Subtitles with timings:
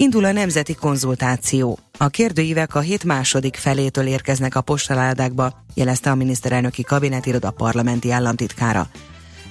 [0.00, 1.78] Indul a nemzeti konzultáció.
[1.98, 8.88] A kérdőívek a hét második felétől érkeznek a postaládákba, jelezte a miniszterelnöki kabinetiroda parlamenti államtitkára.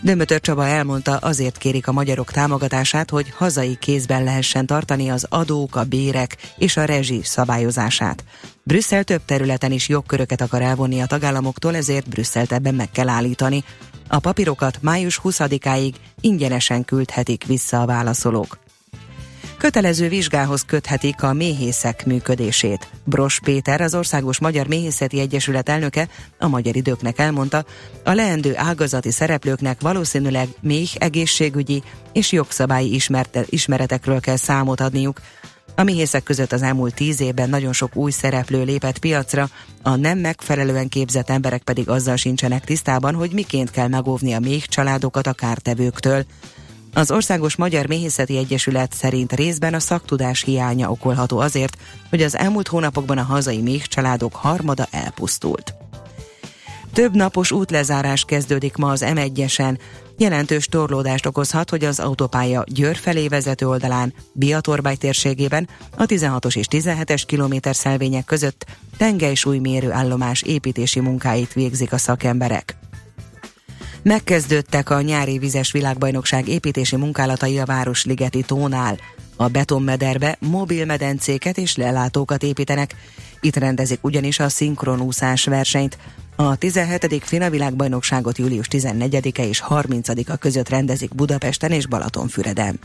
[0.02, 5.76] Dömötör Csaba elmondta, azért kérik a magyarok támogatását, hogy hazai kézben lehessen tartani az adók,
[5.76, 8.24] a bérek és a rezsi szabályozását.
[8.64, 13.64] Brüsszel több területen is jogköröket akar elvonni a tagállamoktól, ezért Brüsszelt ebben meg kell állítani.
[14.08, 18.68] A papírokat május 20-áig ingyenesen küldhetik vissza a válaszolók
[19.60, 22.88] kötelező vizsgához köthetik a méhészek működését.
[23.04, 26.08] Bros Péter, az Országos Magyar Méhészeti Egyesület elnöke
[26.40, 27.66] a magyar időknek elmondta,
[28.04, 31.84] a leendő ágazati szereplőknek valószínűleg méh egészségügyi
[32.14, 35.22] és jogszabályi ismerte, ismeretekről kell számot adniuk,
[35.76, 39.50] a méhészek között az elmúlt tíz évben nagyon sok új szereplő lépett piacra,
[39.82, 44.64] a nem megfelelően képzett emberek pedig azzal sincsenek tisztában, hogy miként kell megóvni a méh
[44.64, 46.26] családokat a kártevőktől.
[47.00, 51.78] Az Országos Magyar Méhészeti Egyesület szerint részben a szaktudás hiánya okolható azért,
[52.10, 55.74] hogy az elmúlt hónapokban a hazai méh családok harmada elpusztult.
[56.94, 59.80] Több napos útlezárás kezdődik ma az M1-esen.
[60.18, 66.66] Jelentős torlódást okozhat, hogy az autópálya Győr felé vezető oldalán, Biatorbály térségében, a 16-os és
[66.70, 68.66] 17-es kilométer szelvények között
[68.98, 72.78] tengelysúlymérő állomás építési munkáit végzik a szakemberek.
[74.10, 78.98] Megkezdődtek a nyári vizes világbajnokság építési munkálatai a Városligeti tónál.
[79.36, 82.96] A betonmederbe mobil medencéket és lelátókat építenek.
[83.42, 85.98] Itt rendezik ugyanis a szinkronúszás versenyt.
[86.36, 87.24] A 17.
[87.24, 92.80] Fina világbajnokságot július 14-e és 30-a között rendezik Budapesten és Balatonfüreden.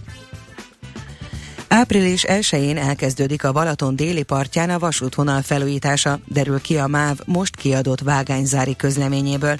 [1.68, 7.56] Április 1-én elkezdődik a Balaton déli partján a vasútvonal felújítása, derül ki a MÁV most
[7.56, 9.58] kiadott vágányzári közleményéből.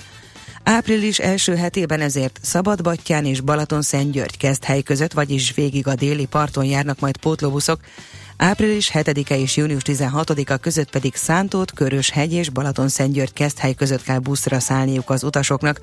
[0.64, 6.64] Április első hetében ezért Szabadbattyán és Balaton-Szentgyörgy kezd hely között, vagyis végig a déli parton
[6.64, 7.80] járnak majd pótlóbuszok,
[8.36, 14.18] Április 7-e és június 16-a között pedig Szántót, Körös hegy és Balaton-Szentgyörgy hely között kell
[14.18, 15.80] buszra szállniuk az utasoknak.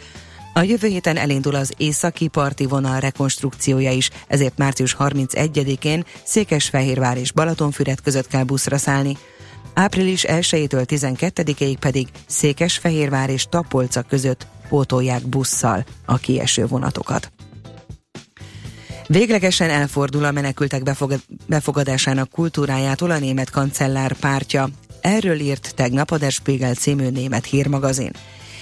[0.53, 7.31] A jövő héten elindul az északi parti vonal rekonstrukciója is, ezért március 31-én Székesfehérvár és
[7.31, 9.17] Balatonfüred között kell buszra szállni.
[9.73, 17.31] Április 1-től 12-ig pedig Székesfehérvár és Tapolca között pótolják busszal a kieső vonatokat.
[19.07, 24.69] Véglegesen elfordul a menekültek befogad- befogadásának kultúrájától a német kancellár pártja.
[25.01, 28.11] Erről írt tegnap a Der Spiegel című német hírmagazin.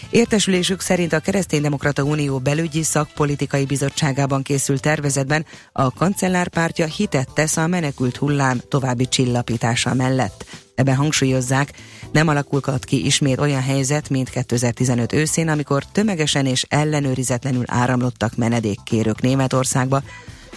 [0.10, 7.68] Értesülésük szerint a Kereszténydemokrata Unió belügyi szakpolitikai bizottságában készült tervezetben a kancellárpártja hitet tesz a
[7.68, 10.46] menekült hullám további csillapítása mellett.
[10.80, 11.74] Ebben hangsúlyozzák,
[12.12, 19.22] nem alakulhat ki ismét olyan helyzet, mint 2015 őszén, amikor tömegesen és ellenőrizetlenül áramlottak menedékkérők
[19.22, 20.02] Németországba,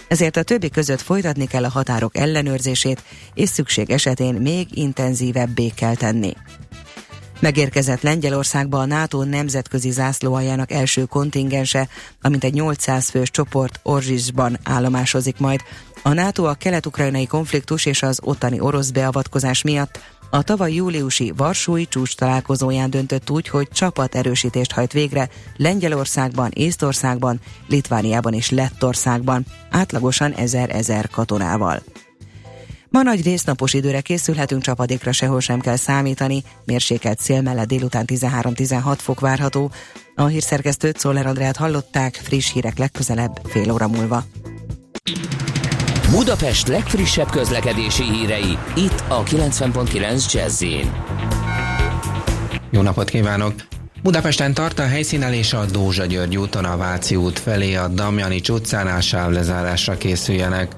[0.07, 3.03] ezért a többi között folytatni kell a határok ellenőrzését,
[3.33, 6.33] és szükség esetén még intenzívebbé kell tenni.
[7.43, 11.87] Megérkezett Lengyelországba a NATO nemzetközi zászlóaljának első kontingense,
[12.21, 15.61] amint egy 800 fős csoport Orzsisban állomásozik majd.
[16.03, 19.99] A NATO a kelet-ukrajnai konfliktus és az ottani orosz beavatkozás miatt
[20.29, 27.39] a tavaly júliusi Varsói csúcs találkozóján döntött úgy, hogy csapat erősítést hajt végre Lengyelországban, Észtországban,
[27.67, 31.83] Litvániában és Lettországban, átlagosan ezer-ezer katonával.
[32.93, 38.95] Ma nagy résznapos időre készülhetünk, csapadékra sehol sem kell számítani, mérsékelt szél mellett délután 13-16
[38.97, 39.71] fok várható.
[40.15, 44.23] A hírszerkesztőt Szoller Andrát hallották, friss hírek legközelebb fél óra múlva.
[46.11, 50.63] Budapest legfrissebb közlekedési hírei, itt a 90.9 jazz
[52.71, 53.53] Jó napot kívánok!
[54.03, 59.01] Budapesten tart a helyszínelés a Dózsa György úton a Váci út felé a Damjani utcánál
[59.01, 60.71] sávlezárásra készüljenek.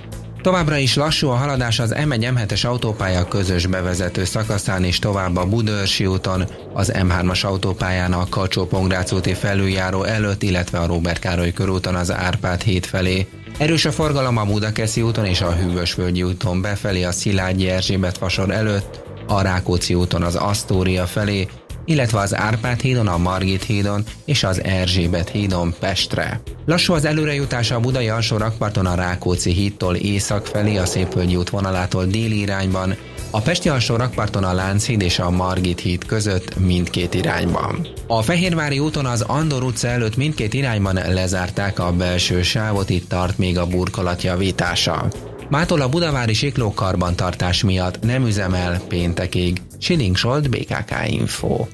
[0.46, 6.06] Továbbra is lassú a haladás az M1-M7-es autópálya közös bevezető szakaszán és tovább a Budörsi
[6.06, 8.70] úton, az M3-as autópályán a kacsó
[9.12, 13.28] úti felüljáró előtt, illetve a Róbert Károly körúton az Árpád híd felé.
[13.58, 18.52] Erős a forgalom a Budakeszi úton és a Hűvösvölgyi úton befelé a Szilágyi Erzsébet fasor
[18.52, 21.48] előtt, a Rákóczi úton az Asztória felé,
[21.86, 26.42] illetve az Árpád hídon, a Margit hídon és az Erzsébet hídon Pestre.
[26.66, 31.50] Lassú az előrejutás a Budai alsó rakparton a Rákóczi hídtól észak felé, a Szépvölgyi út
[31.50, 32.96] vonalától déli irányban,
[33.32, 37.88] a Pesti alsó rakparton a Lánchíd és a Margit híd között mindkét irányban.
[38.08, 43.38] A Fehérvári úton az Andor utca előtt mindkét irányban lezárták a belső sávot, itt tart
[43.38, 45.08] még a burkolat javítása.
[45.50, 49.62] Mától a budavári sikló karbantartás miatt nem üzemel péntekig.
[49.86, 51.68] Siling Zsolt, BKK Info.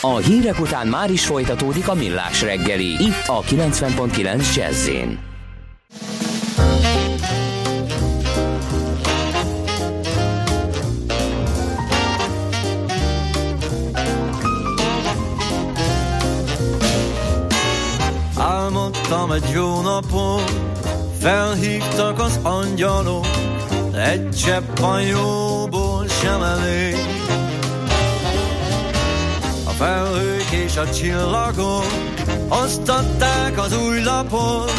[0.00, 4.88] A hírek után már is folytatódik a millás reggeli, itt a 90.9 jazz
[18.36, 20.42] Álmodtam egy jó napon,
[21.18, 23.26] felhívtak az angyalok,
[23.94, 25.63] egy csepp a jó
[26.24, 26.96] sem elég.
[29.64, 31.86] A felhők és a csillagok
[32.48, 34.72] azt adták az új lapot,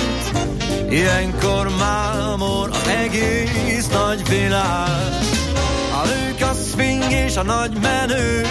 [0.90, 5.14] ilyenkor mámor az egész nagy világ.
[5.94, 8.42] A lők, a swing és a nagy menő,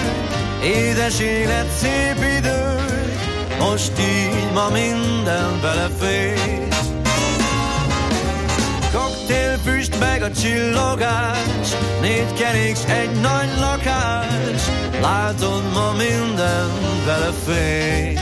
[0.63, 2.77] édes élet, szép idő,
[3.59, 6.69] most így ma minden belefér.
[8.93, 11.69] Koktélfüst meg a csillogás,
[12.01, 14.63] négy kerék, egy nagy lakás,
[15.01, 16.71] látod ma minden
[17.07, 18.21] belefér.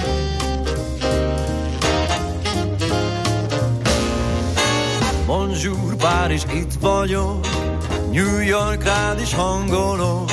[5.26, 7.46] Bonjour, Párizs, itt vagyok,
[8.10, 10.30] New York rád is hangolok,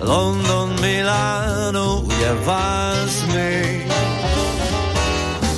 [0.00, 3.86] London, Milano, ugye vársz még?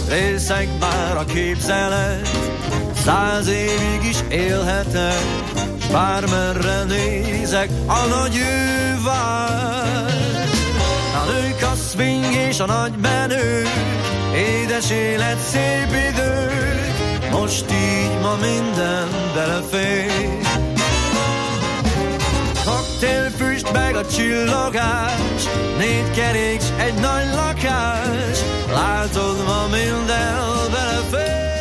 [0.08, 2.29] Részeg már a képzelet,
[3.04, 5.22] száz évig is élhetek,
[5.92, 10.10] bármerre nézek, a nagy ő vár.
[11.14, 13.62] A nők, a swing és a nagy menő,
[14.34, 16.50] édes élet, szép idő,
[17.30, 20.38] most így ma minden belefér.
[22.64, 25.42] Koktélfüst meg a csillogás,
[25.78, 28.38] négy kerék, egy nagy lakás,
[28.72, 31.59] látod ma minden belefér.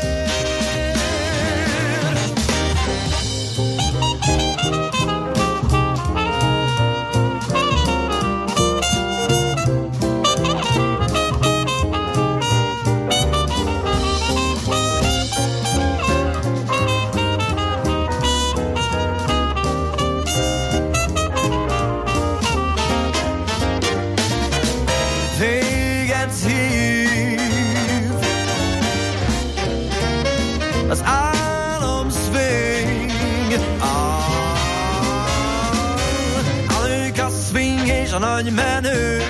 [38.20, 39.22] Nagy menő,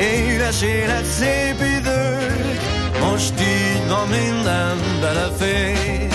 [0.00, 2.16] édes élet, szép idő,
[3.00, 6.08] most így ma minden belefér.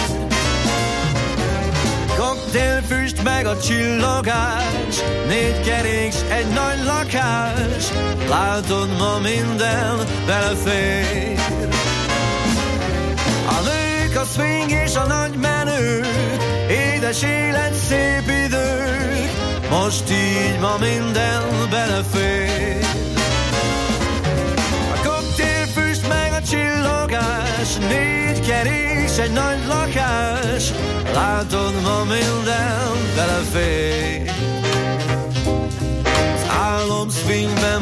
[2.17, 4.95] Koktélfüst meg a csillogás,
[5.27, 7.83] négy kerék, egy nagy lakás,
[8.29, 11.39] látod ma minden belefér.
[13.47, 16.01] A nők, a swing és a nagy menő,
[17.09, 19.31] édes élet, szép idők,
[19.69, 22.85] most így ma minden belefér.
[24.93, 30.63] A koktélfüst meg a csillogás, négy kerék, egy nagy lakás,
[31.13, 34.31] látod ma minden belefér.
[36.35, 37.81] Az álom minden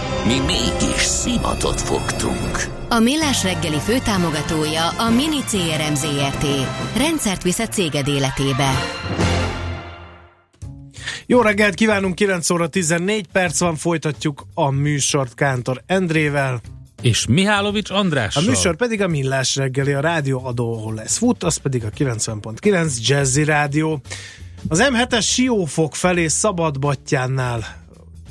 [0.25, 2.67] Mi mégis szimatot fogtunk.
[2.89, 6.45] A Millás reggeli főtámogatója a Mini CRM Zrt.
[6.97, 8.71] Rendszert visz a céged életébe.
[11.25, 16.61] Jó reggelt kívánunk, 9 óra 14 perc van, folytatjuk a műsort Kántor Endrével.
[17.01, 18.43] És Mihálovics Andrással.
[18.43, 21.89] A műsor pedig a Millás reggeli, a rádió adó, ahol lesz fut, az pedig a
[21.89, 24.01] 90.9 Jazzy Rádió.
[24.67, 27.80] Az M7-es Siófok felé Szabadbattyánnál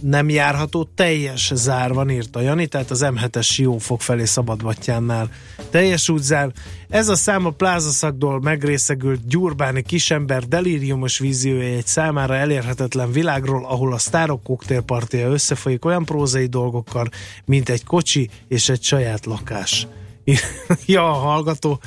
[0.00, 5.30] nem járható, teljes zár van, írta Jani, tehát az M7-es Siófok felé Szabadbattyánnál
[5.71, 6.52] teljes útzár.
[6.88, 13.92] Ez a szám a plázaszakdól megrészegült gyurbáni kisember delíriumos víziója egy számára elérhetetlen világról, ahol
[13.92, 17.09] a sztárok koktélpartia összefolyik olyan prózai dolgokkal,
[17.45, 19.87] mint egy kocsi és egy saját lakás.
[20.87, 21.80] ja, a hallgató,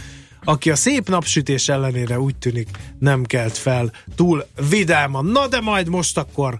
[0.44, 5.26] aki a szép napsütés ellenére úgy tűnik nem kelt fel túl vidáman.
[5.26, 6.60] Na de majd most akkor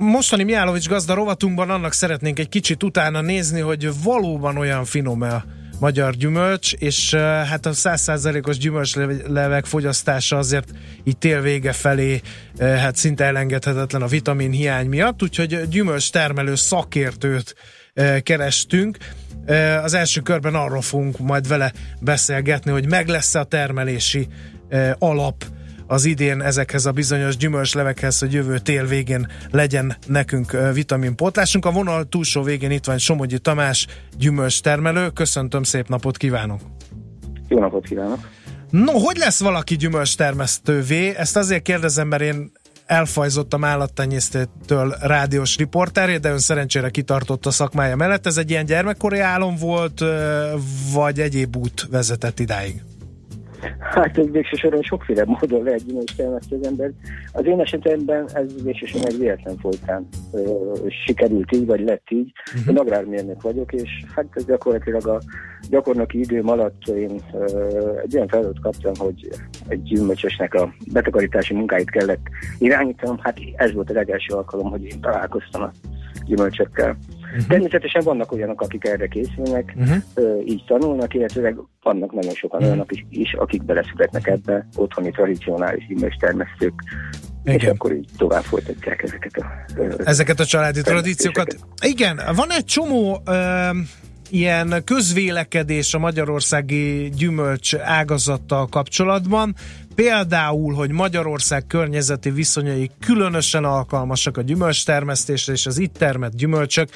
[0.00, 5.44] mostani Miálovics gazda rovatunkban annak szeretnénk egy kicsit utána nézni, hogy valóban olyan finom-e
[5.78, 10.68] magyar gyümölcs, és hát a százszázalékos gyümölcslevek fogyasztása azért
[11.04, 12.20] így tél vége felé
[12.58, 17.54] hát szinte elengedhetetlen a vitamin hiány miatt, úgyhogy gyümölcs termelő szakértőt
[18.22, 18.96] kerestünk.
[19.82, 24.28] Az első körben arról fogunk majd vele beszélgetni, hogy meg lesz a termelési
[24.98, 25.44] alap
[25.90, 31.66] az idén ezekhez a bizonyos gyümölcslevekhez, hogy jövő tél végén legyen nekünk vitaminpótlásunk.
[31.66, 33.86] A vonal túlsó végén itt van Somogyi Tamás,
[34.18, 35.08] gyümölcs termelő.
[35.08, 36.60] Köszöntöm, szép napot kívánok!
[37.48, 38.28] Jó napot kívánok!
[38.70, 41.14] No, hogy lesz valaki gyümölcs termesztővé?
[41.16, 42.52] Ezt azért kérdezem, mert én
[42.86, 48.26] elfajzottam állattenyésztőtől rádiós riporteré, de ön szerencsére kitartott a szakmája mellett.
[48.26, 50.04] Ez egy ilyen gyermekkori álom volt,
[50.92, 52.82] vagy egyéb út vezetett idáig?
[53.80, 56.90] Hát ez végső soron sokféle módon lehet gyümölcstermesztő az ember.
[57.32, 60.40] Az én esetemben ez végső soron egy véletlen folytán ö,
[61.04, 62.32] sikerült így, vagy lett így.
[62.54, 62.68] Uh-huh.
[62.68, 65.20] Én agrármérnök vagyok, és hát ez gyakorlatilag a
[65.70, 69.28] gyakornoki időm alatt én ö, egy olyan feladatot kaptam, hogy
[69.68, 72.26] egy gyümölcsösnek a betakarítási munkáit kellett
[72.58, 73.18] irányítanom.
[73.18, 75.70] Hát ez volt a legelső alkalom, hogy én találkoztam a
[76.24, 76.96] gyümölcsökkel.
[77.30, 77.46] Uh-huh.
[77.46, 80.48] Természetesen vannak olyanok, akik erre készülnek, uh-huh.
[80.48, 82.72] így tanulnak, illetve vannak nagyon sokan uh-huh.
[82.72, 85.84] olyanok is, is, akik beleszületnek ebbe, otthoni tradicionális
[86.18, 86.74] termesztők,
[87.44, 87.58] igen.
[87.58, 89.44] és akkor így tovább folytatják ezeket a...
[90.04, 91.56] Ezeket a családi tradíciókat.
[91.86, 93.22] Igen, van egy csomó...
[93.26, 93.76] Uh
[94.30, 99.54] ilyen közvélekedés a magyarországi gyümölcs ágazattal kapcsolatban.
[99.94, 106.88] Például, hogy Magyarország környezeti viszonyai különösen alkalmasak a gyümölcstermesztésre, és az itt termett gyümölcsök,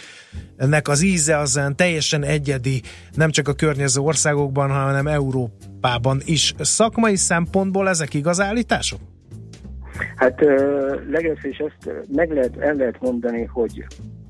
[0.56, 6.54] ennek az íze az teljesen egyedi, nem csak a környező országokban, hanem Európában is.
[6.58, 9.13] Szakmai szempontból ezek igaz állítások?
[10.16, 10.40] Hát
[11.10, 13.84] legelőször is azt meg lehet, el lehet mondani, hogy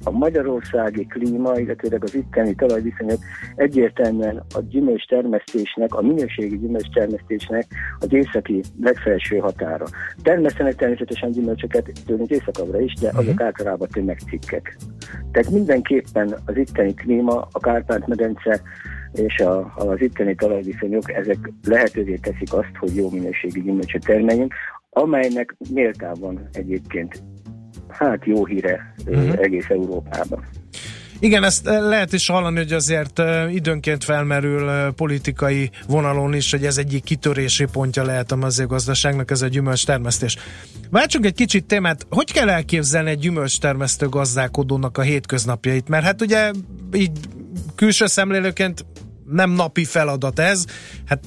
[0.05, 3.19] a magyarországi klíma, illetőleg az itteni talajviszonyok
[3.55, 7.67] egyértelműen a gyümölcs termesztésnek, a minőségi gyümölcs termesztésnek
[7.99, 9.85] az északi legfelső határa.
[10.23, 13.47] Termesztenek természetesen gyümölcsöket tőlünk északabbra is, de azok uh-huh.
[13.47, 14.77] általában tömegcikkek.
[15.33, 18.61] Tehát mindenképpen az itteni klíma, a Kárpát-medence
[19.13, 24.55] és a, az itteni talajviszonyok, ezek lehetővé teszik azt, hogy jó minőségi gyümölcsöt termeljünk,
[24.95, 27.23] amelynek méltában egyébként
[27.89, 29.39] hát jó híre uh-huh.
[29.41, 30.45] egész Európában.
[31.19, 37.05] Igen, ezt lehet is hallani, hogy azért időnként felmerül politikai vonalon is, hogy ez egyik
[37.05, 40.37] kitörési pontja lehet a mezőgazdaságnak, ez a gyümölcs termesztés.
[40.91, 45.89] Váltsunk egy kicsit témát, hogy kell elképzelni egy gyümölcs termesztő gazdálkodónak a hétköznapjait?
[45.89, 46.51] Mert hát ugye
[46.93, 47.19] így
[47.75, 48.85] külső szemlélőként
[49.27, 50.65] nem napi feladat ez,
[51.07, 51.21] hát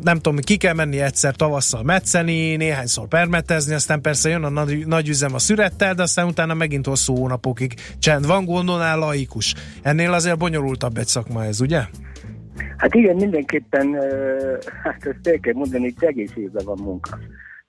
[0.00, 4.86] nem tudom, ki kell menni egyszer tavasszal metszeni, néhányszor permetezni, aztán persze jön a nagy,
[4.86, 9.54] nagy üzem a szürettel, de aztán utána megint hosszú hónapokig csend van, gondolnál laikus.
[9.82, 11.80] Ennél azért bonyolultabb egy szakma ez, ugye?
[12.76, 13.96] Hát igen, mindenképpen,
[14.82, 17.18] hát ezt el kell mondani, hogy egész évben van munka.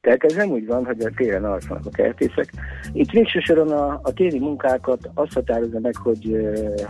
[0.01, 2.53] Tehát ez nem úgy van, hogy a télen alszanak a kertészek.
[2.93, 6.37] Itt végső soron a, a téli munkákat azt határozza meg, hogy,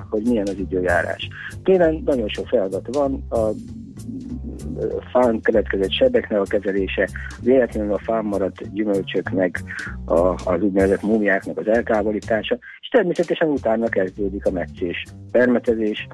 [0.09, 1.27] hogy milyen az időjárás.
[1.63, 3.49] Télen nagyon sok feladat van, a
[5.11, 7.09] fán keletkezett sebeknek a kezelése,
[7.41, 9.63] véletlenül a fán maradt gyümölcsöknek,
[10.05, 16.07] a, az úgynevezett múmiáknak az eltávolítása, és természetesen utána kezdődik a meccés, permetezés,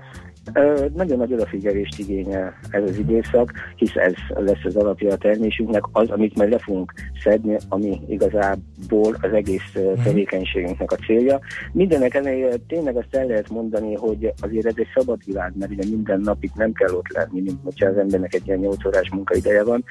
[0.94, 6.10] nagyon nagy odafigyelést igényel ez az időszak, hisz ez lesz az alapja a termésünknek, az,
[6.10, 6.94] amit majd le fogunk
[7.24, 10.04] szedni, ami igazából az egész mhm.
[10.04, 11.40] tevékenységünknek a célja.
[11.72, 15.84] Mindenek ellenére tényleg azt el lehet mondani, hogy azért ez egy szabad világ, mert ugye
[15.90, 19.10] minden nap itt nem kell ott lenni, mint hogyha az embernek egy ilyen 8 órás
[19.10, 19.84] munkaideje van,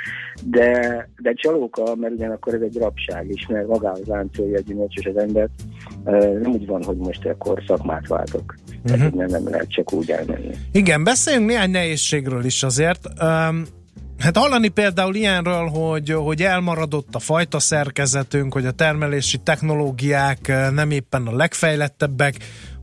[0.45, 5.17] de, de csalóka, mert ugyanakkor ez egy rabság is, mert magához láncolja a gyümölcsös az
[5.17, 5.51] embert.
[6.43, 8.55] Nem úgy van, hogy most akkor szakmát váltok.
[8.85, 9.13] Uh-huh.
[9.13, 10.38] Nem, nem lehet csak úgy elmenni.
[10.73, 13.09] Igen, beszéljünk néhány nehézségről is azért.
[13.23, 13.65] Um,
[14.19, 20.91] Hát hallani például ilyenről, hogy, hogy elmaradott a fajta szerkezetünk, hogy a termelési technológiák nem
[20.91, 22.35] éppen a legfejlettebbek,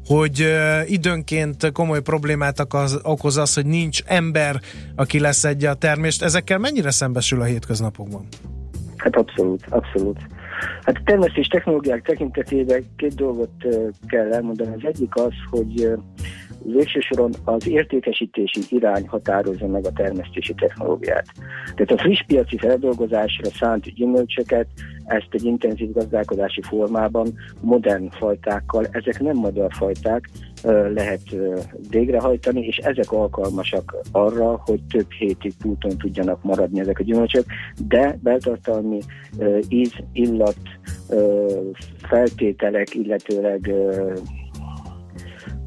[0.05, 0.47] hogy
[0.85, 2.59] időnként komoly problémát
[3.03, 4.59] okoz, az, hogy nincs ember,
[4.95, 6.23] aki leszedje a termést.
[6.23, 8.27] Ezekkel mennyire szembesül a hétköznapokban?
[8.97, 10.19] Hát abszolút, abszolút.
[10.81, 13.51] Hát a termesztés technológiák tekintetében két dolgot
[14.07, 14.73] kell elmondani.
[14.75, 15.97] Az egyik az, hogy
[16.65, 16.99] végső
[17.43, 21.25] az értékesítési irány határozza meg a termesztési technológiát.
[21.75, 24.67] Tehát a friss piaci feldolgozásra szánt gyümölcsöket,
[25.05, 30.29] ezt egy intenzív gazdálkodási formában, modern fajtákkal, ezek nem magyar fajták,
[30.93, 31.21] lehet
[31.89, 37.45] végrehajtani, és ezek alkalmasak arra, hogy több hétig úton tudjanak maradni ezek a gyümölcsök,
[37.87, 38.99] de beltartalmi
[39.69, 40.57] íz, illat,
[41.97, 43.73] feltételek, illetőleg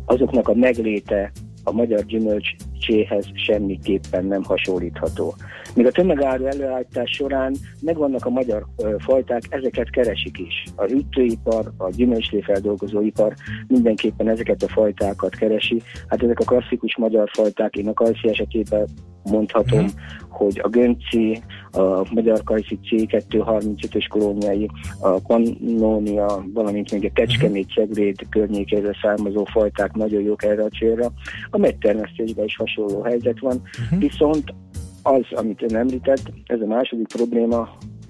[0.08, 1.32] azoknak a megléte
[1.64, 2.56] a magyar gyümölcs
[2.88, 5.34] görcséhez semmiképpen nem hasonlítható.
[5.74, 8.66] Míg a tömegáru előállítás során megvannak a magyar
[8.98, 10.64] fajták, ezeket keresik is.
[10.76, 13.34] A ütőipar, a gyümölcsléfeldolgozóipar
[13.66, 15.82] mindenképpen ezeket a fajtákat keresi.
[16.08, 18.88] Hát ezek a klasszikus magyar fajták, én a kajszi esetében
[19.22, 20.00] mondhatom, uh-huh.
[20.28, 24.70] hogy a Gönci, a Magyar Kajszi C235-ös kolóniai,
[25.00, 31.12] a Pannonia, valamint még a Kecskemét, Cegléd környékéről származó fajták nagyon jók erre a célra.
[31.50, 33.98] A megtermesztésben is hasonló helyzet van, uh-huh.
[33.98, 34.54] viszont
[35.02, 37.68] az, amit ön említett, ez a második probléma,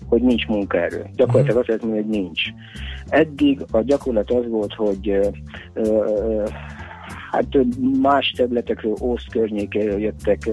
[0.09, 1.05] hogy nincs munkaerő.
[1.15, 2.43] Gyakorlatilag azt lehet mondani, hogy nincs.
[3.09, 5.29] Eddig a gyakorlat az volt, hogy ö,
[5.73, 6.45] ö,
[7.31, 7.47] hát
[8.01, 10.49] más területekről, Ósz környékéről jöttek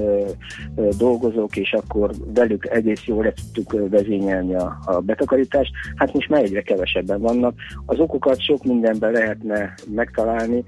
[0.98, 5.72] dolgozók, és akkor velük egész jól le tudtuk vezényelni a, a betakarítást.
[5.96, 7.54] Hát most már egyre kevesebben vannak.
[7.86, 10.64] Az okokat sok mindenben lehetne megtalálni,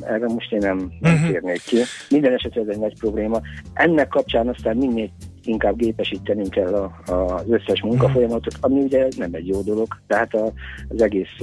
[0.00, 1.30] erre most én nem, nem uh-huh.
[1.30, 1.76] térnék ki.
[2.10, 3.40] Minden esetre ez egy nagy probléma.
[3.72, 5.10] Ennek kapcsán aztán minél
[5.44, 10.34] inkább gépesítenünk kell a, a, az összes munkafolyamatot, ami ugye nem egy jó dolog, tehát
[10.34, 10.52] a,
[10.88, 11.36] az egész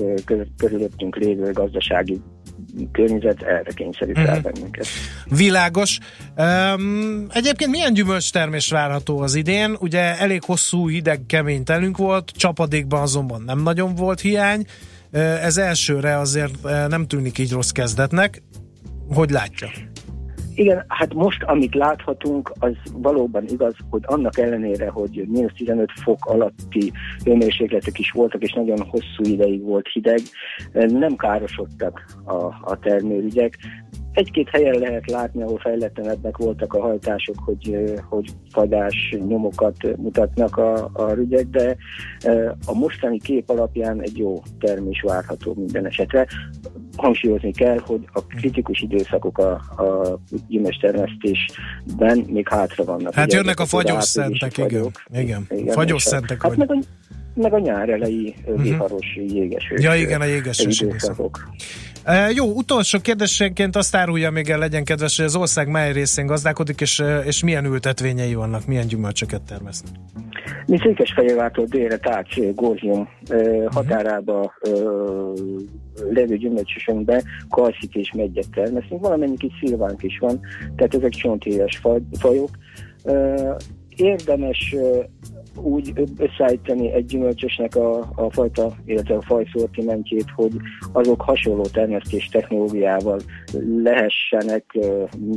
[0.58, 2.22] körülöttünk lévő gazdasági
[2.92, 4.34] környezet erre kényszerít uh-huh.
[4.34, 4.88] rá bennünket.
[5.26, 5.98] Világos.
[6.38, 9.76] Um, egyébként milyen gyümölcstermés várható az idén?
[9.80, 14.66] Ugye elég hosszú, hideg, kemény telünk volt, csapadékban azonban nem nagyon volt hiány.
[15.42, 18.42] Ez elsőre azért nem tűnik így rossz kezdetnek.
[19.14, 19.70] Hogy látja?
[20.60, 26.26] Igen, hát most, amit láthatunk, az valóban igaz, hogy annak ellenére, hogy mínusz 15 fok
[26.26, 26.92] alatti
[27.24, 30.20] hőmérsékletek is voltak, és nagyon hosszú ideig volt hideg,
[30.74, 33.58] nem károsodtak a, a termőügyek.
[34.12, 37.76] Egy-két helyen lehet látni, ahol fejletlenebbek voltak a hajtások, hogy,
[38.10, 41.76] hogy fadás nyomokat mutatnak a, a rügyek, de
[42.66, 46.28] a mostani kép alapján egy jó termés várható minden esetre.
[47.02, 53.14] Hangsúlyozni kell, hogy a kritikus időszakok a, a gyümölcstermesztésben még hátra vannak.
[53.14, 54.92] Hát Ugye, jönnek a fagyos szentek, igen.
[55.14, 55.48] igen.
[55.50, 55.74] igen.
[55.74, 56.80] Fagyos szentek hát meg a,
[57.34, 58.62] meg a nyár elejé uh-huh.
[58.62, 61.50] viharos jéges Ja igen, a jéges időszakok.
[62.10, 66.26] E, jó, utolsó kérdésenként azt árulja még el, legyen kedves, hogy az ország mely részén
[66.26, 69.92] gazdálkodik, és, és milyen ültetvényei vannak, milyen gyümölcsöket termesznek?
[70.66, 73.08] Mi Székesfehérvártól délre Tács, uh-huh.
[73.72, 74.54] határába
[76.10, 80.40] levő gyümölcsösünkbe kalszit és megyet termesztünk, valamennyi kis szilvánk is van,
[80.76, 82.50] tehát ezek csontéles faj, fajok.
[83.96, 84.76] Érdemes
[85.56, 90.52] úgy összeállítani egy gyümölcsösnek a, a fajta, illetve a faj szortimentjét, hogy
[90.94, 93.20] azok hasonló termesztés technológiával
[93.84, 94.78] lehessenek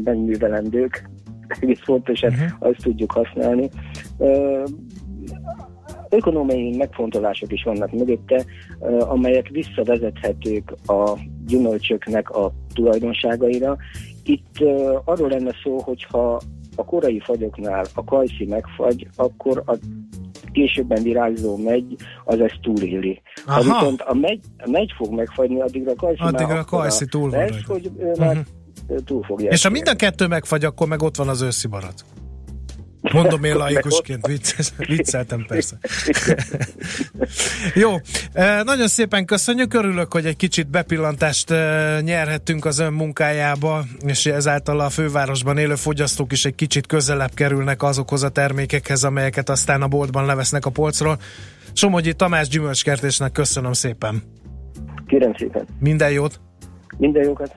[0.05, 1.11] megművelendők,
[1.61, 2.51] egész fontosan uh-huh.
[2.59, 3.71] azt tudjuk használni.
[6.09, 8.45] Ökonomiai megfontolások is vannak mögötte,
[8.99, 13.77] amelyek visszavezethetők a gyümölcsöknek a tulajdonságaira.
[14.25, 14.65] Itt
[15.05, 16.41] arról lenne szó, hogyha
[16.77, 19.77] a korai fagyoknál a kajszi megfagy, akkor a
[20.53, 23.23] későbben virágzó megy, az ezt túléli.
[23.47, 27.31] Ha viszont a megy, a megy fog megfagyni, addigra a kajszi addigra a kajszi túl
[27.31, 29.05] van lesz, hogy ő már uh-huh.
[29.05, 29.51] túl fogja.
[29.51, 32.05] És ha mind a kettő megfagy, akkor meg ott van az őszi barat.
[33.11, 34.27] Mondom én laikusként,
[34.77, 35.77] vicceltem persze.
[37.75, 37.91] Jó,
[38.33, 44.27] eh, nagyon szépen köszönjük, örülök, hogy egy kicsit bepillantást eh, nyerhettünk az ön munkájába, és
[44.27, 49.83] ezáltal a fővárosban élő fogyasztók is egy kicsit közelebb kerülnek azokhoz a termékekhez, amelyeket aztán
[49.83, 51.19] a boltban levesznek a polcról.
[51.73, 54.23] Somogyi Tamás gyümölcskertésnek köszönöm szépen.
[55.07, 55.67] Kérem szépen.
[55.81, 56.41] Minden jót.
[56.99, 57.57] Minden jókat.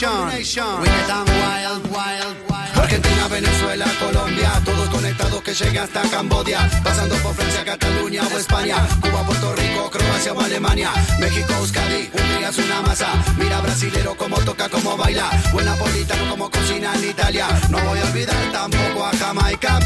[0.00, 0.62] Combination.
[0.64, 0.80] combination.
[0.80, 2.76] We get on wild, wild, wild.
[2.76, 8.76] Argentina, Venezuela, Colombia, todos conectados que llega hasta Cambodia, pasando por Francia, Cataluña o España,
[9.00, 13.08] Cuba, Puerto Rico, Croacia o Alemania, México, Euskadi, Hungría es una masa.
[13.38, 17.46] Mira brasilero como toca, como baila, buen napolitano como cocina en Italia.
[17.70, 19.78] No voy a olvidar tampoco a Jamaica.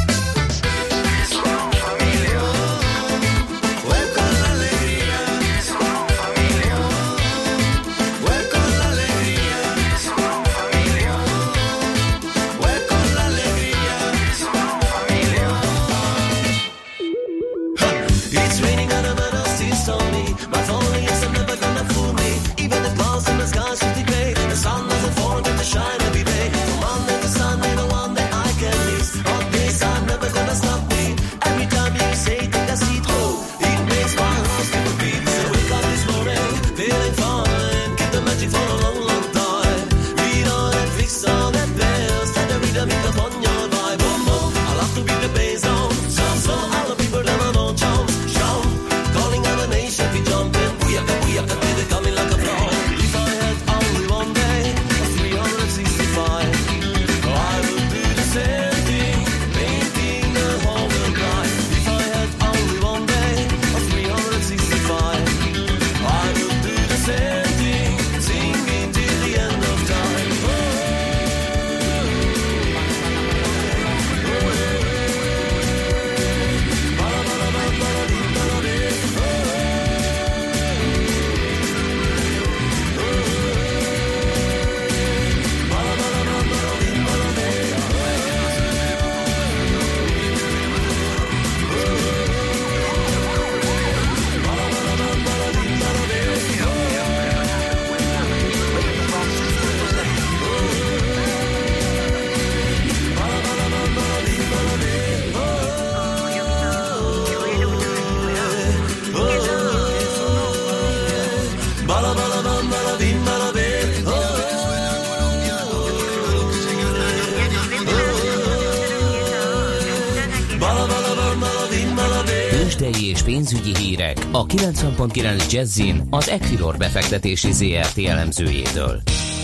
[124.48, 129.00] 90.9 Jazzin az Equilor befektetési ZRT elemzőjétől.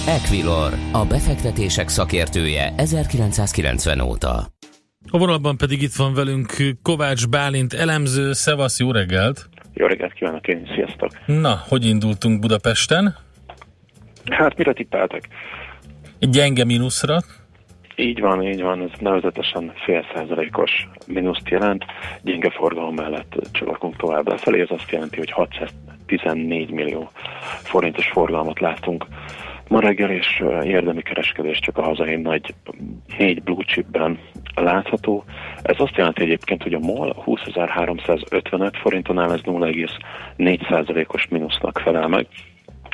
[0.07, 4.47] Equilor, a befektetések szakértője 1990 óta.
[5.11, 8.33] A vonalban pedig itt van velünk Kovács Bálint elemző.
[8.33, 9.49] Szevasz, jó reggelt!
[9.75, 11.11] Jó reggelt kívánok én, sziasztok!
[11.27, 13.17] Na, hogy indultunk Budapesten?
[14.31, 15.29] Hát mire tippeltek?
[16.19, 17.19] Egy gyenge mínuszra.
[17.97, 21.85] Így van, így van, ez nevezetesen fél százalékos mínuszt jelent.
[22.23, 27.11] Gyenge forgalom mellett csodakunk tovább lefelé, ez azt jelenti, hogy 614 millió
[27.63, 29.07] forintos forgalmat látunk
[29.69, 32.55] ma reggel, és érdemi kereskedés csak a hazai nagy
[33.19, 34.19] négy blue chipben
[34.55, 35.25] látható.
[35.63, 42.27] Ez azt jelenti egyébként, hogy a MOL 20.355 forintonál ez 0,4%-os mínusznak felel meg.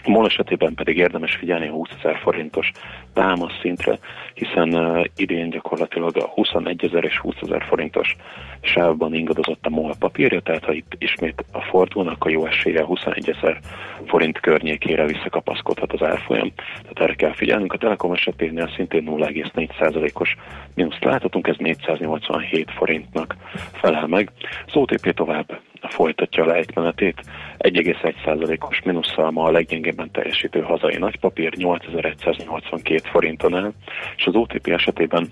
[0.04, 2.70] MOL esetében pedig érdemes figyelni a 20 ezer forintos
[3.12, 3.98] támasz szintre,
[4.34, 8.16] hiszen uh, idén gyakorlatilag a 21 ezer és 20 ezer forintos
[8.60, 13.28] sávban ingadozott a MOL papírja, tehát ha itt ismét a fordulnak, a jó esélye 21
[13.28, 13.58] ezer
[14.06, 16.52] forint környékére visszakapaszkodhat az árfolyam.
[16.82, 17.72] Tehát erre kell figyelnünk.
[17.72, 20.36] A Telekom eseténél szintén 0,4%-os
[20.74, 23.36] mínuszt láthatunk, ez 487 forintnak
[23.72, 24.30] felel meg.
[24.66, 27.22] Az OTP tovább folytatja a lejtmenetét.
[27.58, 33.72] 1,1%-os mínusszal ma a leggyengébben teljesítő hazai nagypapír 8182 forinton el,
[34.16, 35.28] és az OTP esetében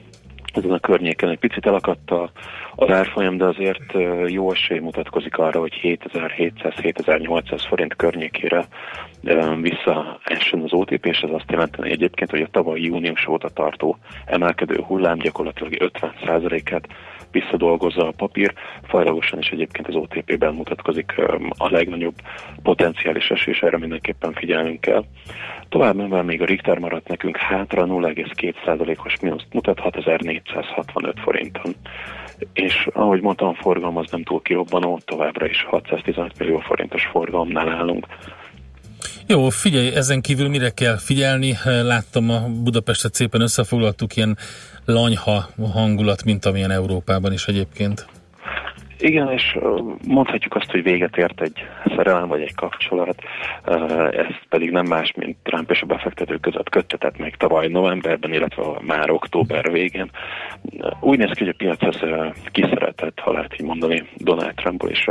[0.58, 2.30] ezen a környéken egy picit elakadt a,
[2.74, 3.92] az árfolyam, de azért
[4.26, 8.66] jó esély mutatkozik arra, hogy 7700-7800 forint környékére
[9.60, 14.80] visszaessen az OTP, és ez azt jelenteni egyébként, hogy a tavalyi június óta tartó emelkedő
[14.82, 16.88] hullám gyakorlatilag 50%-át
[17.30, 18.54] visszadolgozza a papír.
[18.82, 21.14] Fajlagosan is egyébként az OTP-ben mutatkozik
[21.58, 22.14] a legnagyobb
[22.62, 25.04] potenciális esés, erre mindenképpen figyelnünk kell.
[25.68, 31.74] Tovább menve még a Richter maradt nekünk hátra 0,2%-os mínuszt mutat 6465 forinton.
[32.52, 37.68] És ahogy mondtam, a forgalom az nem túl kirobbanó, továbbra is 615 millió forintos forgalomnál
[37.68, 38.06] állunk.
[39.30, 41.52] Jó, figyelj, ezen kívül mire kell figyelni?
[41.64, 44.36] Láttam a Budapestet szépen összefoglaltuk, ilyen
[44.84, 48.06] lanyha hangulat, mint amilyen Európában is egyébként.
[48.98, 49.58] Igen, és
[50.06, 51.58] mondhatjuk azt, hogy véget ért egy
[51.96, 53.16] szerelem vagy egy kapcsolat,
[54.10, 58.62] ez pedig nem más, mint Trump és a befektetők között köttetett még tavaly novemberben, illetve
[58.80, 60.10] már október végén.
[61.00, 62.00] Úgy néz ki, hogy a piac ez
[62.50, 65.10] kiszeretett, ha lehet így mondani, Donald Trumpból és,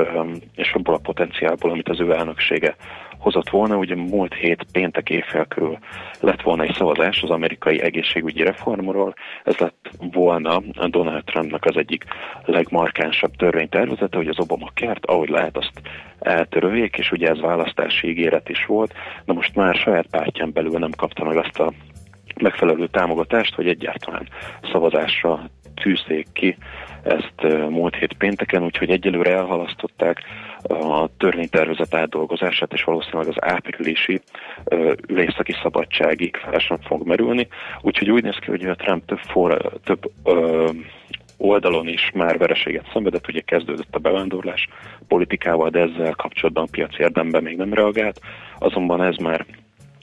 [0.55, 2.75] és abból a potenciálból, amit az ő elnöksége
[3.19, 3.75] hozott volna.
[3.77, 5.77] Ugye múlt hét péntek évfél körül
[6.19, 9.13] lett volna egy szavazás az amerikai egészségügyi reformról.
[9.43, 12.05] Ez lett volna Donald Trumpnak az egyik
[12.45, 15.81] legmarkánsabb törvénytervezete, hogy az Obama kert, ahogy lehet, azt
[16.19, 18.93] eltöröljék, és ugye ez választási ígéret is volt,
[19.25, 21.73] de most már saját pártján belül nem kapta meg azt a
[22.41, 24.27] megfelelő támogatást, hogy egyáltalán
[24.71, 25.49] szavazásra
[25.81, 26.57] tűzték ki
[27.03, 30.23] ezt múlt hét pénteken, úgyhogy egyelőre elhalasztották
[30.67, 34.21] a törvénytervezet átdolgozását, és valószínűleg az áprilisi
[35.07, 37.47] ülésszaki szabadságig fel sem fog merülni.
[37.81, 40.69] Úgyhogy úgy néz ki, hogy a Trump több, for, több ö,
[41.37, 44.67] oldalon is már vereséget szenvedett, ugye kezdődött a bevándorlás
[45.07, 48.19] politikával, de ezzel kapcsolatban a piac érdemben még nem reagált,
[48.59, 49.45] azonban ez már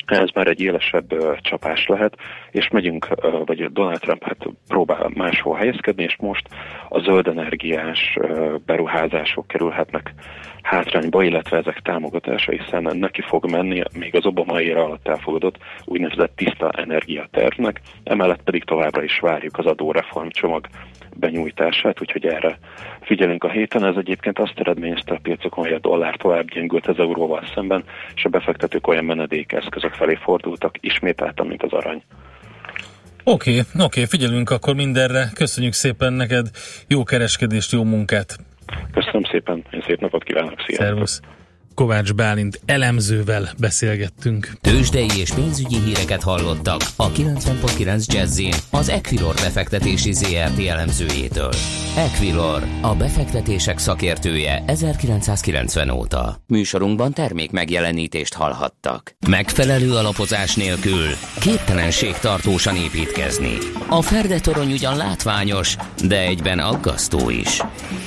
[0.07, 2.17] ez már egy élesebb uh, csapás lehet,
[2.51, 6.49] és megyünk, uh, vagy Donald Trump hát próbál máshol helyezkedni, és most
[6.89, 10.15] a zöld energiás uh, beruházások kerülhetnek
[10.65, 16.37] hátrányba, illetve ezek támogatása, hiszen neki fog menni még az Obama éra alatt elfogadott úgynevezett
[16.37, 20.67] tiszta energiatervnek, emellett pedig továbbra is várjuk az adóreformcsomag
[21.17, 22.59] benyújtását, úgyhogy erre
[23.01, 23.85] figyelünk a héten.
[23.85, 28.25] Ez egyébként azt eredményezte a piacokon, hogy a dollár tovább gyengült az euróval szemben, és
[28.25, 32.03] a befektetők olyan menedékeszközök felé fordultak ismételten, mint az arany.
[33.25, 35.31] Oké, okay, oké, okay, figyelünk akkor mindenre.
[35.35, 36.51] Köszönjük szépen neked,
[36.89, 38.54] jó kereskedést, jó munkát!
[38.93, 40.87] Köszönöm szépen, én szép napot kívánok, sziasztok!
[40.87, 41.21] Szervusz!
[41.75, 44.53] Kovács Bálint elemzővel beszélgettünk.
[44.61, 51.53] Tőzsdei és pénzügyi híreket hallottak a 90.9 jazz az Equilor befektetési ZRT elemzőjétől.
[51.97, 56.43] Equilor, a befektetések szakértője 1990 óta.
[56.47, 59.17] Műsorunkban termék megjelenítést hallhattak.
[59.29, 61.09] Megfelelő alapozás nélkül
[61.41, 63.59] képtelenség tartósan építkezni.
[63.89, 67.61] A Ferdetorony ugyan látványos, de egyben aggasztó is.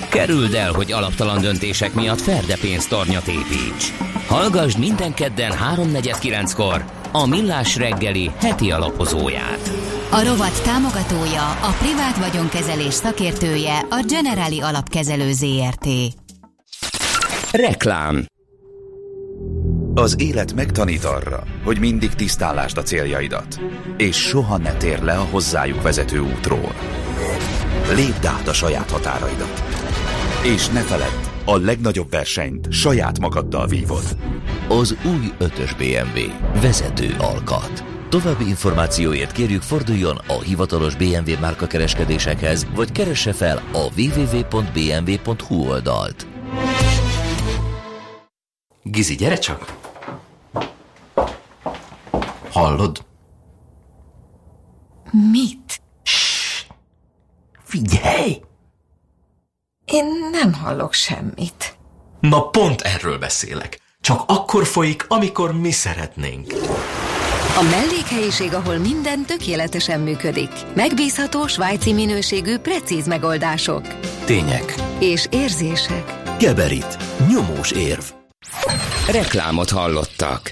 [0.09, 3.56] Kerüld el, hogy alaptalan döntések miatt Ferde pénztornyot épít.
[3.57, 3.91] Beach.
[4.27, 9.71] Hallgassd minden kedden 3.49-kor a Millás reggeli heti alapozóját.
[10.11, 15.87] A rovat támogatója, a privát vagyonkezelés szakértője, a Generali Alapkezelő ZRT.
[17.51, 18.25] Reklám
[19.93, 23.59] Az élet megtanít arra, hogy mindig tisztálásd a céljaidat,
[23.97, 26.73] és soha ne tér le a hozzájuk vezető útról.
[27.95, 29.63] Lépd át a saját határaidat.
[30.43, 34.17] És ne feledd, a legnagyobb versenyt saját magaddal vívod.
[34.67, 36.19] Az új 5-ös BMW.
[36.61, 37.83] Vezető alkat.
[38.09, 46.27] További információért kérjük forduljon a hivatalos BMW márka kereskedésekhez, vagy keresse fel a www.bmw.hu oldalt.
[48.83, 49.73] Gizi, gyere csak!
[52.51, 53.05] Hallod?
[55.31, 55.81] Mit?
[57.63, 58.46] Figyelj!
[59.91, 61.77] Én nem hallok semmit.
[62.19, 63.79] Na pont erről beszélek.
[64.01, 66.53] Csak akkor folyik, amikor mi szeretnénk.
[67.57, 70.49] A mellékhelyiség, ahol minden tökéletesen működik.
[70.75, 73.87] Megbízható, svájci minőségű, precíz megoldások.
[74.25, 74.75] Tények.
[74.99, 76.13] És érzések.
[76.39, 76.97] Geberit.
[77.29, 78.03] Nyomós érv.
[79.11, 80.51] Reklámot hallottak.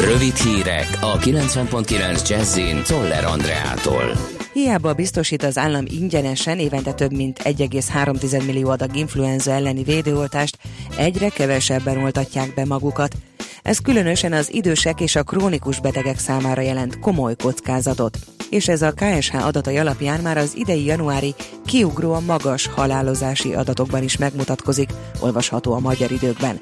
[0.00, 4.35] Rövid hírek a 90.9 Jazzin Toller Andreától.
[4.56, 10.58] Hiába biztosít az állam ingyenesen évente több mint 1,3 millió adag influenza elleni védőoltást,
[10.98, 13.14] egyre kevesebben oltatják be magukat.
[13.62, 18.18] Ez különösen az idősek és a krónikus betegek számára jelent komoly kockázatot.
[18.50, 24.16] És ez a KSH adatai alapján már az idei januári kiugróan magas halálozási adatokban is
[24.16, 24.90] megmutatkozik,
[25.20, 26.60] olvasható a magyar időkben.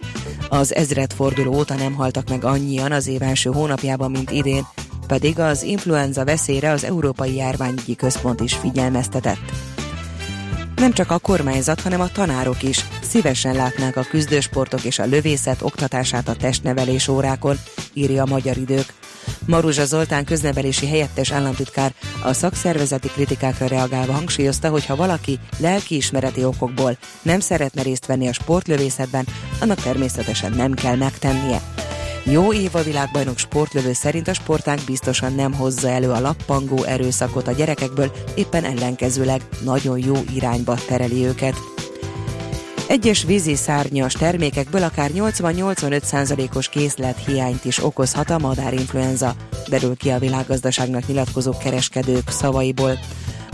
[0.48, 4.66] Az ezredforduló óta nem haltak meg annyian az év első hónapjában, mint idén,
[5.06, 9.38] pedig az influenza veszélyre az Európai Járványügyi Központ is figyelmeztetett.
[10.76, 15.62] Nem csak a kormányzat, hanem a tanárok is szívesen látnák a küzdősportok és a lövészet
[15.62, 17.56] oktatását a testnevelés órákon,
[17.92, 18.92] írja a Magyar Idők.
[19.46, 26.96] Maruzsa Zoltán köznevelési helyettes államtitkár a szakszervezeti kritikákra reagálva hangsúlyozta, hogy ha valaki lelkiismereti okokból
[27.22, 29.26] nem szeretne részt venni a sportlövészetben,
[29.60, 31.60] annak természetesen nem kell megtennie.
[32.26, 37.48] Jó év a világbajnok sportlövő szerint a sportánk biztosan nem hozza elő a lappangó erőszakot
[37.48, 41.54] a gyerekekből, éppen ellenkezőleg nagyon jó irányba tereli őket.
[42.88, 49.34] Egyes vízi szárnyas termékekből akár 80-85%-os készlet hiányt is okozhat a madárinfluenza,
[49.68, 52.98] derül ki a világgazdaságnak nyilatkozó kereskedők szavaiból.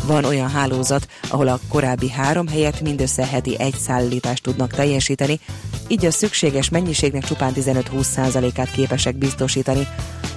[0.06, 5.40] Van olyan hálózat, ahol a korábbi három helyet mindössze heti egy szállítást tudnak teljesíteni,
[5.88, 9.86] így a szükséges mennyiségnek csupán 15-20%-át képesek biztosítani.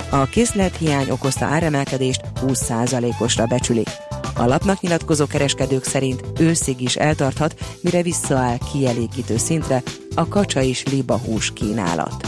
[0.10, 3.90] A készlethiány okozta áremelkedést 20%-osra becsülik.
[4.36, 9.82] A lapnak nyilatkozó kereskedők szerint őszig is eltarthat, mire visszaáll kielégítő szintre
[10.16, 12.28] a kacsa és libahús kínálat.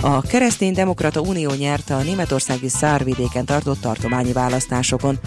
[0.00, 5.18] A Keresztény Demokrata Unió nyerte a németországi szárvidéken tartott tartományi választásokon.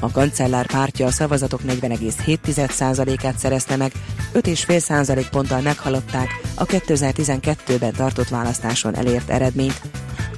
[0.00, 3.92] A kancellár pártja a szavazatok 40,7%-át szerezte meg,
[4.34, 9.80] 5,5% ponttal meghaladták a 2012-ben tartott választáson elért eredményt.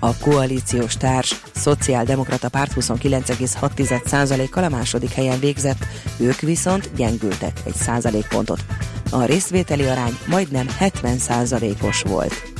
[0.01, 5.87] A koalíciós társ szociáldemokrata párt 29,6%-kal a második helyen végzett,
[6.19, 8.65] ők viszont gyengültek egy százalékpontot.
[9.11, 12.58] A részvételi arány majdnem 70%-os volt.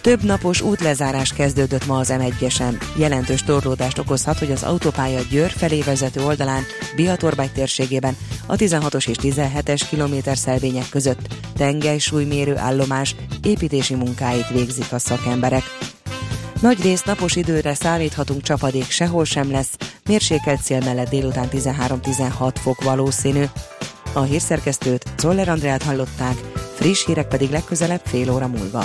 [0.00, 2.82] Több napos útlezárás kezdődött ma az M1-esen.
[2.96, 6.62] Jelentős torlódást okozhat, hogy az autópálya Győr felé vezető oldalán,
[6.96, 15.62] Bihatorbágy térségében, a 16-os és 17-es kilométerszelvények között tengelysúlymérő állomás építési munkáit végzik a szakemberek.
[16.60, 22.82] Nagy rész napos időre számíthatunk, csapadék sehol sem lesz, mérsékelt szél mellett délután 13-16 fok
[22.82, 23.44] valószínű.
[24.12, 26.34] A hírszerkesztőt Zoller Andrát hallották,
[26.74, 28.84] friss hírek pedig legközelebb fél óra múlva.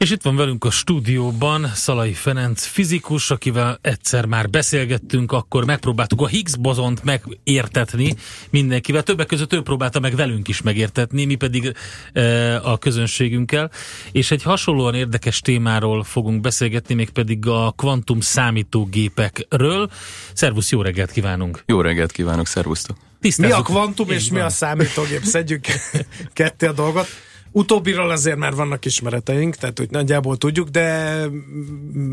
[0.00, 6.20] És itt van velünk a stúdióban Szalai Ferenc fizikus, akivel egyszer már beszélgettünk, akkor megpróbáltuk
[6.20, 8.14] a Higgs bozont megértetni
[8.50, 9.02] mindenkivel.
[9.02, 11.74] Többek között ő próbálta meg velünk is megértetni, mi pedig
[12.12, 13.70] e, a közönségünkkel.
[14.12, 19.90] És egy hasonlóan érdekes témáról fogunk beszélgetni, mégpedig a kvantum számítógépekről.
[20.32, 21.62] Szervusz, jó reggelt kívánunk!
[21.66, 22.96] Jó reggelt kívánok, szervusztok!
[22.96, 23.58] Mi Tisztázzuk.
[23.58, 25.22] a kvantum és mi a számítógép?
[25.22, 25.66] Szedjük
[26.32, 27.06] ketté a dolgot.
[27.52, 31.20] Utóbbiról azért már vannak ismereteink, tehát hogy nagyjából tudjuk, de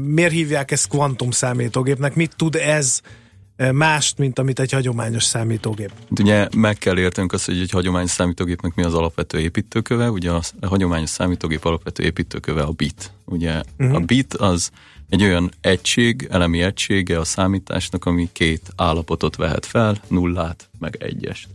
[0.06, 2.16] miért hívják ezt kvantum számítógépnek?
[2.16, 3.02] Mit tud ez
[3.72, 5.92] mást, mint amit egy hagyományos számítógép?
[6.10, 10.10] Ugye meg kell értenünk azt, hogy egy hagyományos számítógépnek mi az alapvető építőköve.
[10.10, 13.12] Ugye a hagyományos számítógép alapvető építőköve a bit.
[13.26, 13.96] Ugye uh-huh.
[13.96, 14.72] a bit az
[15.10, 21.48] egy olyan egység, elemi egysége a számításnak, ami két állapotot vehet fel, nullát, meg egyest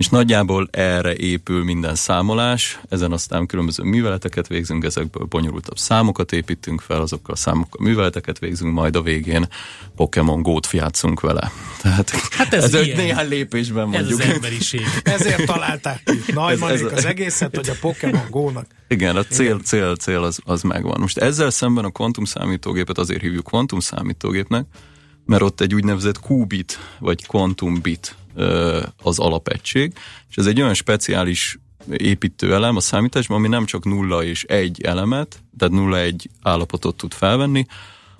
[0.00, 6.80] és nagyjából erre épül minden számolás, ezen aztán különböző műveleteket végzünk, ezekből bonyolultabb számokat építünk
[6.80, 9.48] fel, azokkal a számokkal műveleteket végzünk, majd a végén
[9.96, 11.50] Pokémon Go-t játszunk vele.
[11.82, 14.20] Tehát hát ez, ez egy néhány lépésben mondjuk.
[14.20, 14.84] Ez az emberiség.
[15.02, 18.66] Ezért találták ki Nagymanék ez, ez az egészet, hogy a Pokémon Go-nak.
[18.88, 19.62] Igen, a cél, Igen.
[19.64, 21.00] cél, cél az, az megvan.
[21.00, 24.66] Most ezzel szemben a kvantum számítógépet azért hívjuk kvantum számítógépnek,
[25.26, 28.14] mert ott egy úgynevezett qubit, vagy quantum bit
[29.02, 29.92] az alapegység,
[30.30, 31.58] és ez egy olyan speciális
[31.90, 36.96] építő elem a számításban, ami nem csak nulla és egy elemet, tehát nulla egy állapotot
[36.96, 37.66] tud felvenni,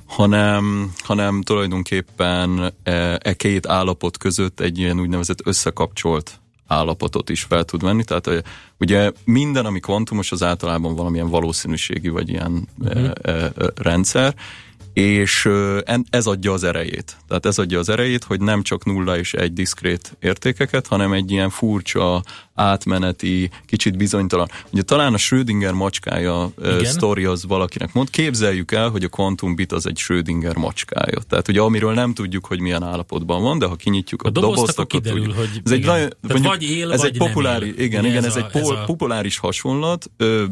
[0.06, 7.64] hanem, hanem tulajdonképpen e, e két állapot között egy ilyen úgynevezett összekapcsolt állapotot is fel
[7.64, 8.04] tud venni.
[8.04, 8.44] Tehát
[8.78, 13.10] ugye minden, ami kvantumos, az általában valamilyen valószínűségi vagy ilyen uh-huh.
[13.22, 14.34] e, e, rendszer,
[14.92, 15.48] és
[16.10, 17.16] ez adja az erejét.
[17.28, 21.30] Tehát ez adja az erejét, hogy nem csak nulla és egy diszkrét értékeket, hanem egy
[21.30, 22.22] ilyen furcsa,
[22.60, 24.48] átmeneti, kicsit bizonytalan.
[24.70, 26.84] Ugye talán a Schrödinger macskája Igen?
[26.84, 28.10] sztori az valakinek mond.
[28.10, 31.18] Képzeljük el, hogy a quantum bit az egy Schrödinger macskája.
[31.28, 34.54] Tehát ugye amiről nem tudjuk, hogy milyen állapotban van, de ha kinyitjuk a, a dobozt,
[34.54, 35.36] dobozt akkor kiderül, tudjuk.
[35.36, 35.90] hogy ez egy igen.
[35.90, 37.84] Nagyon, mondjuk, vagy él, ez vagy egy populári, nem él.
[37.84, 38.84] Igen, igen, ez, ez, a, egy pol, ez a...
[38.84, 40.10] populáris hasonlat.
[40.16, 40.44] Ö,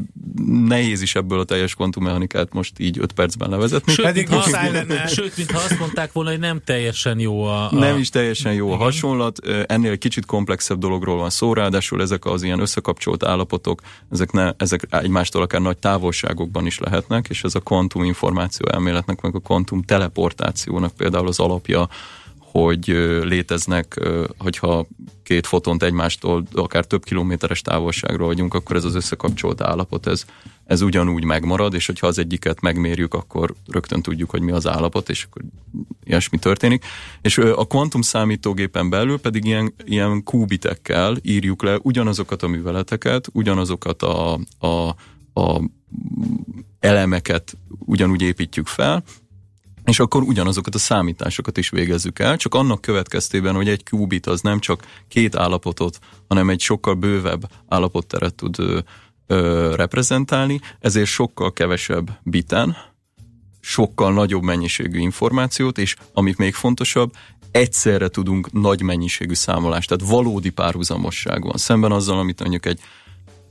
[0.47, 3.93] nehéz is ebből a teljes kvantummechanikát most így öt percben levezetni.
[3.93, 7.71] Sőt, Mintha azt, sőt, mintha azt mondták volna, hogy nem teljesen jó a...
[7.71, 7.75] a...
[7.75, 8.79] Nem is teljesen jó igen.
[8.79, 9.39] a hasonlat.
[9.67, 13.81] Ennél kicsit komplexebb dologról van szó, ráadásul ezek az ilyen összekapcsolt állapotok,
[14.13, 19.21] ezek, ne, ezek egymástól akár nagy távolságokban is lehetnek, és ez a kvantum információ elméletnek,
[19.21, 21.89] meg a kvantum teleportációnak például az alapja,
[22.65, 22.87] hogy
[23.23, 24.01] léteznek,
[24.39, 24.87] hogyha
[25.23, 30.25] két fotont egymástól akár több kilométeres távolságra vagyunk, akkor ez az összekapcsolt állapot, ez,
[30.65, 35.09] ez ugyanúgy megmarad, és hogyha az egyiket megmérjük, akkor rögtön tudjuk, hogy mi az állapot,
[35.09, 35.43] és akkor
[36.05, 36.85] ilyesmi történik.
[37.21, 44.03] És a kvantum számítógépen belül pedig ilyen, ilyen kubitekkel írjuk le ugyanazokat a műveleteket, ugyanazokat
[44.03, 44.89] a, a,
[45.41, 45.63] a
[46.81, 49.03] elemeket ugyanúgy építjük fel,
[49.89, 54.41] és akkor ugyanazokat a számításokat is végezzük el, csak annak következtében, hogy egy qubit az
[54.41, 58.79] nem csak két állapotot, hanem egy sokkal bővebb állapotteret tud ö,
[59.27, 62.77] ö, reprezentálni, ezért sokkal kevesebb biten,
[63.61, 67.13] sokkal nagyobb mennyiségű információt, és amit még fontosabb,
[67.51, 71.57] egyszerre tudunk nagy mennyiségű számolást, tehát valódi párhuzamosság van.
[71.57, 72.81] Szemben azzal, amit mondjuk egy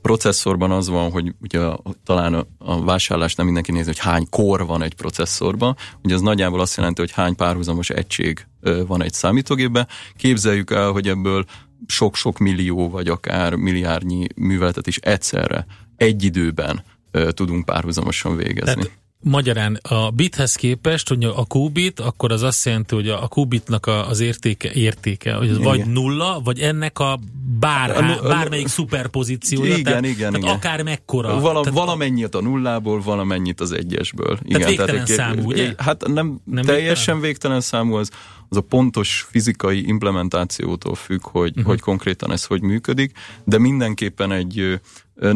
[0.02, 1.60] processzorban az van, hogy ugye
[2.04, 6.20] talán a, a vásárlás nem mindenki nézi, hogy hány kor van egy processzorban, ugye az
[6.20, 8.46] nagyjából azt jelenti, hogy hány párhuzamos egység
[8.86, 9.88] van egy számítógépben.
[10.16, 11.44] Képzeljük el, hogy ebből
[11.86, 16.82] sok-sok millió, vagy akár milliárdnyi műveletet is egyszerre, egy időben
[17.28, 18.74] tudunk párhuzamosan végezni.
[18.74, 23.86] Tehát Magyarán a bithez képest, hogy a qubit, akkor az azt jelenti, hogy a qubitnak
[23.86, 27.18] az értéke, értéke hogy az vagy nulla, vagy ennek a
[27.58, 29.76] bár, a, a, bármelyik szuperpozíciója.
[29.76, 30.54] Igen, tehát, igen, tehát igen.
[30.54, 31.40] akár mekkora.
[31.40, 34.38] Vala, tehát, valamennyit a nullából, valamennyit az egyesből.
[34.42, 35.74] Igen, tehát végtelen tehát, számú, ugye?
[35.76, 37.20] Hát nem, nem teljesen végtelen?
[37.20, 38.10] végtelen számú, az,
[38.48, 41.66] az a pontos fizikai implementációtól függ, hogy, uh-huh.
[41.66, 43.12] hogy konkrétan ez hogy működik,
[43.44, 44.80] de mindenképpen egy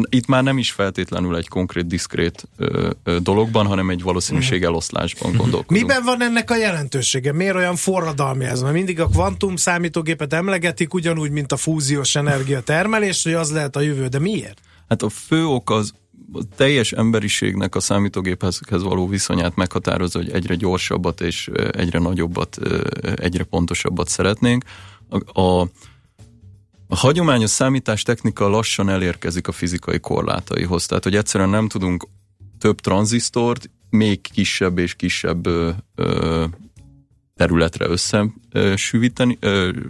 [0.09, 4.67] itt már nem is feltétlenül egy konkrét, diszkrét ö, ö, dologban, hanem egy valószínűség mhm.
[4.67, 5.69] eloszlásban gondolkodunk.
[5.69, 7.33] Miben van ennek a jelentősége?
[7.33, 8.61] Miért olyan forradalmi ez?
[8.61, 13.75] Mert mindig a kvantum számítógépet emlegetik, ugyanúgy, mint a fúziós energia termelés, hogy az lehet
[13.75, 14.59] a jövő, de miért?
[14.89, 15.93] Hát a fő ok az
[16.33, 22.57] a teljes emberiségnek a számítógéphez való viszonyát meghatározza, hogy egyre gyorsabbat és egyre nagyobbat,
[23.15, 24.63] egyre pontosabbat szeretnénk.
[25.09, 25.67] A, a
[26.93, 32.07] a hagyományos számítástechnika lassan elérkezik a fizikai korlátaihoz, tehát hogy egyszerűen nem tudunk
[32.59, 36.45] több tranzisztort még kisebb és kisebb ö, ö,
[37.35, 39.37] területre összesűvíteni,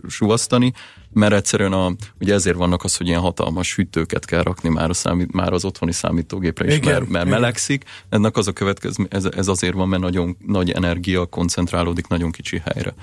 [0.08, 0.74] suvasztani,
[1.10, 4.94] mert egyszerűen a, ugye ezért vannak az, hogy ilyen hatalmas hűtőket kell rakni már, a
[4.94, 7.40] számít, már az otthoni számítógépre is, igen, mert, mert igen.
[7.40, 7.84] melegszik.
[8.10, 12.62] Ennek az a következő, ez, ez azért van, mert nagyon nagy energia koncentrálódik nagyon kicsi
[12.66, 12.94] helyre.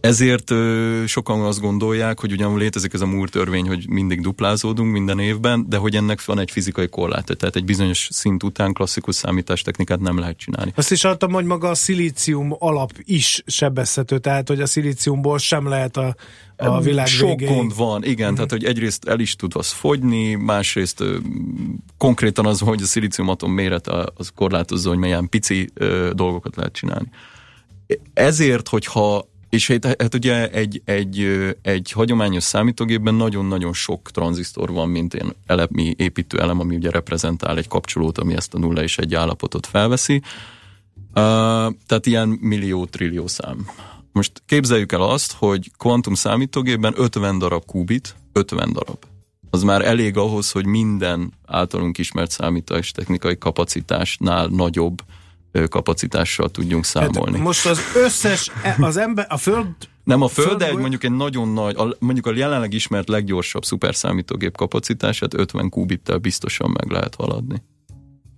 [0.00, 4.92] Ezért ö, sokan azt gondolják, hogy ugyan létezik ez a múr törvény, hogy mindig duplázódunk
[4.92, 9.14] minden évben, de hogy ennek van egy fizikai korlát, tehát egy bizonyos szint után klasszikus
[9.14, 10.72] számítástechnikát nem lehet csinálni.
[10.76, 15.68] Azt is adtam, hogy maga a szilícium alap is sebezhető, tehát hogy a szilíciumból sem
[15.68, 16.14] lehet a,
[16.56, 17.56] a világ Sok végéig.
[17.56, 18.34] gond van, igen, uh-huh.
[18.34, 21.16] tehát hogy egyrészt el is tud az fogyni, másrészt ö,
[21.98, 27.08] konkrétan az, hogy a szilíciumatom mérete az korlátozza, hogy milyen pici ö, dolgokat lehet csinálni.
[28.14, 31.26] Ezért, hogyha és hát, hát ugye egy, egy,
[31.62, 37.56] egy hagyományos számítógépben nagyon-nagyon sok tranzisztor van, mint én elemi építő elem, ami ugye reprezentál
[37.58, 40.22] egy kapcsolót, ami ezt a nulla és egy állapotot felveszi.
[41.08, 41.14] Uh,
[41.86, 43.66] tehát ilyen millió, trillió szám.
[44.12, 49.04] Most képzeljük el azt, hogy kvantum számítógépben 50 darab kubit, 50 darab.
[49.50, 55.02] Az már elég ahhoz, hogy minden általunk ismert számítás technikai kapacitásnál nagyobb
[55.68, 57.36] kapacitással tudjunk számolni.
[57.36, 59.66] Hát most az összes, az ember, a föld
[60.04, 63.64] Nem a Föld, de egy mondjuk egy nagyon nagy, a, mondjuk a jelenleg ismert leggyorsabb
[63.64, 67.62] szuperszámítógép kapacitását 50 kubittel biztosan meg lehet haladni.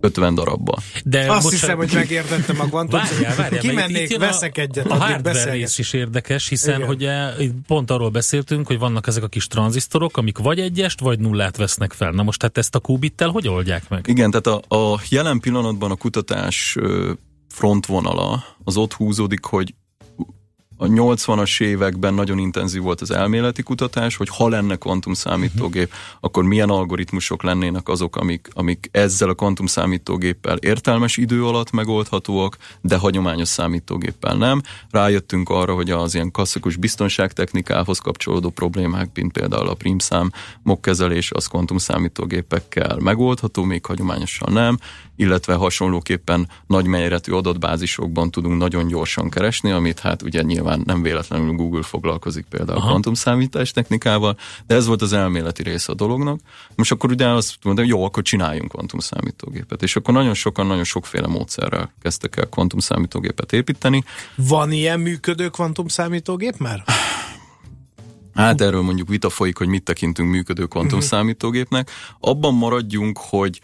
[0.03, 0.79] 50 darabban.
[1.03, 2.99] De Azt bocsánat- hiszem, hogy megértettem a kvantum.
[2.99, 6.89] Várjál, várjál, itt Kimennék, a- veszek egyet, A hardware rész is érdekes, hiszen Igen.
[6.89, 11.19] ugye itt pont arról beszéltünk, hogy vannak ezek a kis tranzisztorok, amik vagy egyest, vagy
[11.19, 12.11] nullát vesznek fel.
[12.11, 14.05] Na most hát ezt a kubittel hogy oldják meg?
[14.07, 16.77] Igen, tehát a, a jelen pillanatban a kutatás
[17.49, 19.73] frontvonala az ott húzódik, hogy
[20.83, 26.43] a 80-as években nagyon intenzív volt az elméleti kutatás, hogy ha lenne kvantum számítógép, akkor
[26.43, 32.97] milyen algoritmusok lennének azok, amik, amik ezzel a kvantum számítógéppel értelmes idő alatt megoldhatóak, de
[32.97, 34.61] hagyományos számítógéppel nem.
[34.89, 40.31] Rájöttünk arra, hogy az ilyen klasszikus biztonságtechnikához kapcsolódó problémák, mint például a prímszám
[40.63, 44.77] mokkezelés, az kvantum számítógépekkel megoldható, még hagyományosan nem,
[45.15, 51.53] illetve hasonlóképpen nagy méretű adatbázisokban tudunk nagyon gyorsan keresni, amit hát ugye nyilván nem véletlenül
[51.53, 52.87] Google foglalkozik például Aha.
[52.87, 54.37] a kvantumszámítás technikával,
[54.67, 56.39] de ez volt az elméleti része a dolognak.
[56.75, 59.83] Most akkor ugye azt mondom, jó, akkor csináljunk kvantumszámítógépet.
[59.83, 64.03] És akkor nagyon sokan, nagyon sokféle módszerrel kezdtek el kvantumszámítógépet építeni.
[64.35, 66.83] Van ilyen működő kvantum számítógép már?
[68.33, 71.89] Hát erről mondjuk vita folyik, hogy mit tekintünk működő kvantumszámítógépnek.
[72.19, 73.59] Abban maradjunk, hogy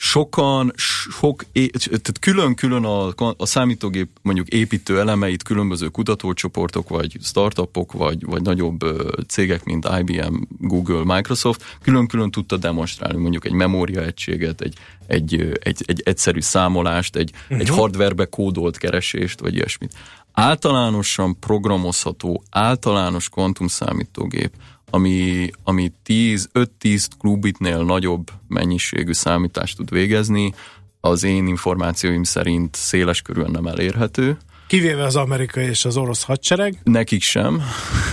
[0.00, 0.72] sokan,
[1.10, 1.44] sok,
[1.86, 8.84] tehát külön-külön a, a számítógép mondjuk építő elemeit különböző kutatócsoportok, vagy startupok, vagy, vagy nagyobb
[9.28, 14.74] cégek, mint IBM, Google, Microsoft, külön-külön tudta demonstrálni mondjuk egy memóriaegységet, egy,
[15.06, 17.58] egy, egy, egy egyszerű számolást, egy, uh-huh.
[17.58, 19.92] egy hardwarebe kódolt keresést, vagy ilyesmit.
[20.32, 24.50] Általánosan programozható, általános kvantumszámítógép,
[24.90, 30.54] ami, ami 10, 5-10 klubitnél nagyobb mennyiségű számítást tud végezni,
[31.00, 34.38] az én információim szerint széles körülön nem elérhető.
[34.68, 37.62] Kivéve az amerikai és az orosz hadsereg, Nekik sem.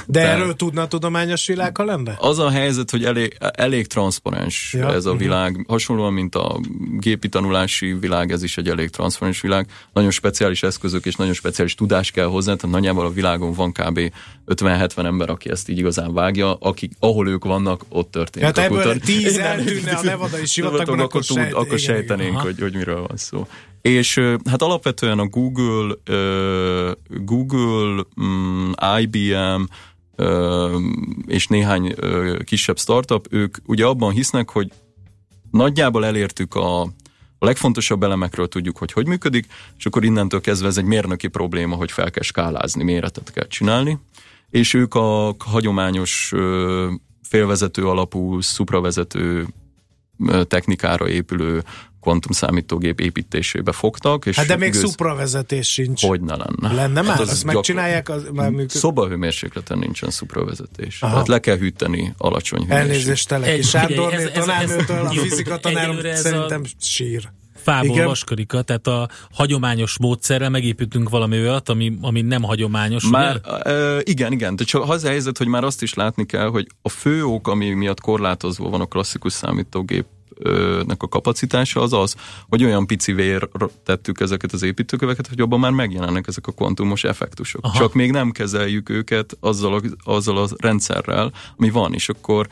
[0.07, 2.15] de De- erről tudna a tudományos világ, ha lenne?
[2.19, 5.19] Az a helyzet, hogy elég, elég transzparens Ja, ez a mhm.
[5.19, 5.65] világ.
[5.67, 6.59] Hasonlóan, mint a
[6.99, 9.67] gépi tanulási világ, ez is egy elég transzparens világ.
[9.93, 13.99] Nagyon speciális eszközök és nagyon speciális tudás kell hozzá, tehát nagyjából a világon van kb.
[14.47, 18.47] 50-70 ember, aki ezt így igazán vágja, akik, ahol ők vannak, ott történik.
[18.47, 19.45] Hát ebből kutat- 10 Igen.
[19.45, 22.41] eltűnne a nevadai sivatagban, akkor, akkor tud, sejt- akkor igen, sejtenénk, igen.
[22.41, 23.47] hogy, hogy miről van szó.
[23.85, 24.19] És
[24.49, 25.95] hát alapvetően a Google,
[27.07, 29.63] Google, mm, IBM
[30.15, 30.77] ö,
[31.27, 31.95] és néhány
[32.43, 34.71] kisebb startup, ők ugye abban hisznek, hogy
[35.51, 39.45] nagyjából elértük a, a legfontosabb elemekről tudjuk, hogy hogy működik,
[39.77, 43.99] és akkor innentől kezdve ez egy mérnöki probléma, hogy fel kell skálázni, méretet kell csinálni,
[44.49, 46.33] és ők a hagyományos
[47.21, 49.47] félvezető alapú, szupravezető
[50.47, 51.63] technikára épülő
[52.05, 54.25] kvantumszámítógép építésébe fogtak.
[54.25, 56.05] És Hát de még igaz- szupravezetés sincs.
[56.05, 56.73] hogy ne lenne.
[56.75, 57.11] Lenne már?
[57.11, 58.09] Hát Azt gyakor- megcsinálják?
[58.09, 58.69] Az, már működik?
[58.81, 61.01] Szobahőmérsékleten nincsen szupravezetés.
[61.01, 61.11] Aha.
[61.11, 62.89] Tehát le kell hűteni alacsony hőmérséklet.
[62.91, 67.29] Elnézést Teleki Egy- Sándorné ez- tanárnőtől, a fizika tanárom ez a- szerintem sír.
[67.63, 68.05] Fából Igen.
[68.05, 73.07] vaskarika, tehát a hagyományos módszerrel megépítünk valami olyat, ami, ami nem hagyományos.
[73.09, 73.71] Már, ugye?
[73.71, 76.67] ö, igen, igen, de csak az a helyzet, hogy már azt is látni kell, hogy
[76.81, 80.05] a fő ok, ami miatt korlátozva van a klasszikus számítógép
[80.85, 82.15] nek a kapacitása az az,
[82.49, 83.49] hogy olyan pici vér
[83.83, 87.65] tettük ezeket az építőköveket, hogy abban már megjelennek ezek a kvantumos effektusok.
[87.65, 87.77] Aha.
[87.77, 89.81] Csak még nem kezeljük őket azzal a,
[90.11, 92.47] azzal a rendszerrel, ami van, és akkor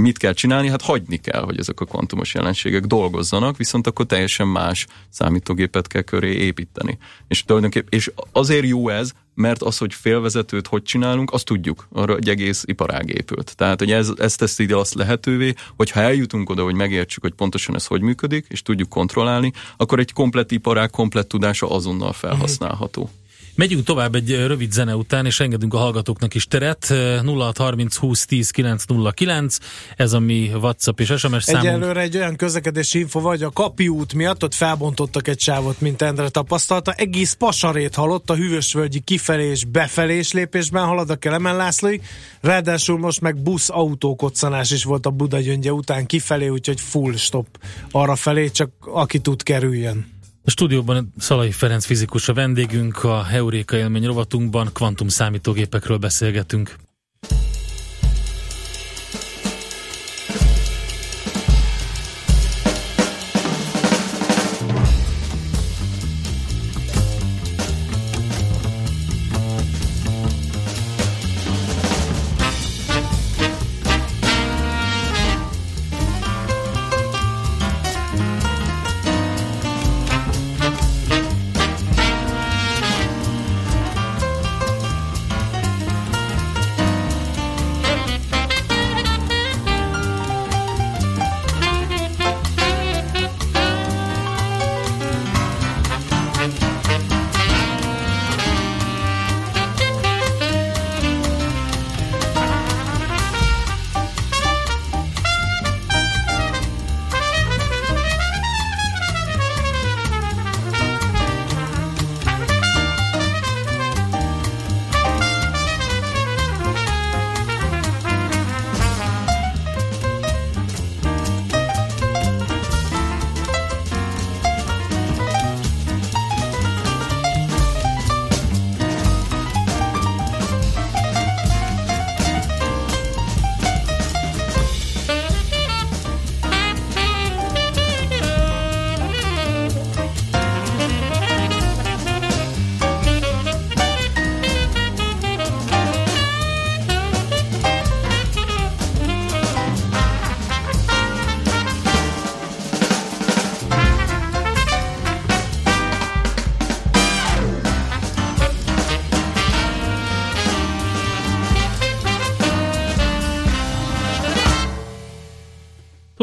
[0.00, 0.68] mit kell csinálni?
[0.68, 6.02] Hát hagyni kell, hogy ezek a kvantumos jelenségek dolgozzanak, viszont akkor teljesen más számítógépet kell
[6.02, 6.98] köré építeni.
[7.28, 11.88] És tulajdonképpen, és azért jó ez, mert az, hogy félvezetőt hogy csinálunk, azt tudjuk.
[11.92, 13.56] Arra egy egész iparág épült.
[13.56, 17.34] Tehát, hogy ez, ez teszi ide azt lehetővé, hogy ha eljutunk oda, hogy megértsük, hogy
[17.34, 23.10] pontosan ez hogy működik, és tudjuk kontrollálni, akkor egy komplett iparág, komplett tudása azonnal felhasználható.
[23.58, 26.90] Megyünk tovább egy rövid zene után, és engedünk a hallgatóknak is teret.
[26.90, 29.58] Ö, 0630 20 10 909,
[29.96, 31.64] ez a mi WhatsApp és SMS számunk.
[31.64, 36.02] Egyelőre egy olyan közlekedési info vagy a Kapi út miatt, ott felbontottak egy sávot, mint
[36.02, 36.92] Endre tapasztalta.
[36.92, 42.02] Egész pasarét halott a Hűvösvölgyi kifelé és befelé és lépésben halad a Kelemen Lászlóig.
[42.40, 47.46] Ráadásul most meg busz autókoccanás is volt a Buda gyöngye után kifelé, úgyhogy full stop
[47.90, 50.17] arra felé, csak aki tud kerüljön.
[50.48, 56.76] A stúdióban Szalai Ferenc fizikus a vendégünk, a Heuréka élmény rovatunkban kvantum számítógépekről beszélgetünk.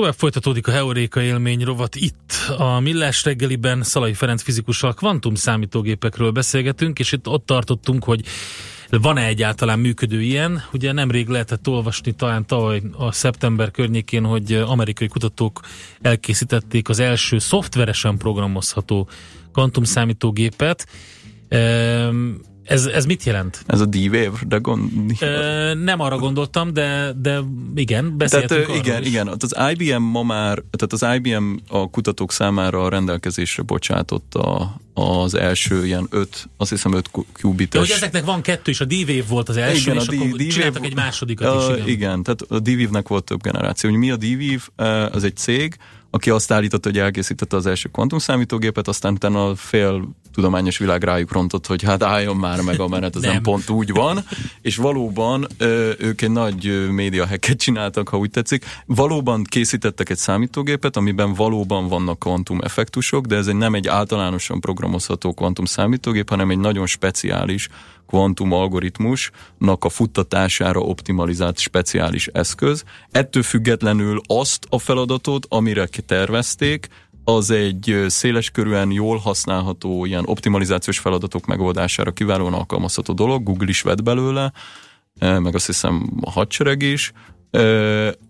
[0.05, 6.31] Tovább folytatódik a Heuréka élmény rovat itt a Millás reggeliben Szalai Ferenc fizikussal kvantum számítógépekről
[6.31, 8.25] beszélgetünk, és itt ott tartottunk, hogy
[8.89, 10.63] van-e egyáltalán működő ilyen?
[10.73, 15.59] Ugye nemrég lehetett olvasni talán tavaly a szeptember környékén, hogy amerikai kutatók
[16.01, 19.09] elkészítették az első szoftveresen programozható
[19.53, 20.87] kvantum számítógépet.
[21.47, 22.29] Ehm,
[22.65, 23.63] Ez, ez mit jelent?
[23.67, 24.91] Ez a D-Wave, de gond...
[25.19, 27.39] Ö, nem arra gondoltam, de, de
[27.75, 29.07] igen, Tehát beszéltünk arról igen, is.
[29.07, 35.33] igen, az IBM ma már, tehát az IBM a kutatók számára a rendelkezésre bocsátotta az
[35.35, 37.79] első ilyen öt, azt hiszem öt De kubites.
[37.81, 40.29] hogy ezeknek van kettő, és a D-Wave volt az első, Igen, és a akkor D-
[40.29, 41.75] D-Wave- csináltak egy másodikat is.
[41.75, 41.87] Igen.
[41.87, 43.89] igen, tehát a D-Wave-nek volt több generáció.
[43.89, 45.09] Hogy mi a D-Wave?
[45.11, 45.75] Az egy cég,
[46.15, 51.31] aki azt állította, hogy elkészítette az első kvantumszámítógépet, aztán utána a fél tudományos világ rájuk
[51.31, 53.41] rontott, hogy hát álljon már meg a menet, ez nem, Nem.
[53.41, 54.23] pont úgy van,
[54.61, 55.47] és valóban
[55.97, 58.65] ők egy nagy média hacket csináltak, ha úgy tetszik.
[58.85, 64.59] Valóban készítettek egy számítógépet, amiben valóban vannak kvantum effektusok, de ez egy, nem egy általánosan
[64.59, 67.69] programozható kvantum számítógép, hanem egy nagyon speciális
[68.07, 72.83] kvantum algoritmusnak a futtatására optimalizált speciális eszköz.
[73.11, 76.87] Ettől függetlenül azt a feladatot, amire tervezték,
[77.23, 84.03] az egy széleskörűen jól használható ilyen optimalizációs feladatok megoldására kiválóan alkalmazható dolog, Google is vett
[84.03, 84.51] belőle,
[85.19, 87.11] meg azt hiszem a hadsereg is,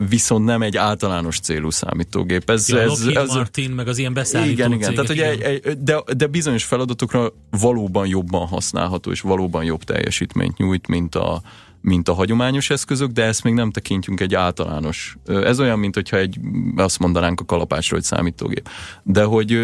[0.10, 2.50] viszont nem egy általános célú számítógép.
[2.50, 4.96] Ez, Ja, ez, ez, Martin, meg az ilyen beszállító igen, igen.
[4.96, 5.52] cégek, Tehát, igen.
[5.52, 11.42] egy, de, de bizonyos feladatokra valóban jobban használható, és valóban jobb teljesítményt nyújt, mint a,
[11.82, 15.18] mint a hagyományos eszközök, de ezt még nem tekintjünk egy általános.
[15.26, 16.40] Ez olyan, mint hogyha egy,
[16.76, 18.70] azt mondanánk a kalapásról, hogy számítógép.
[19.04, 19.60] De hogy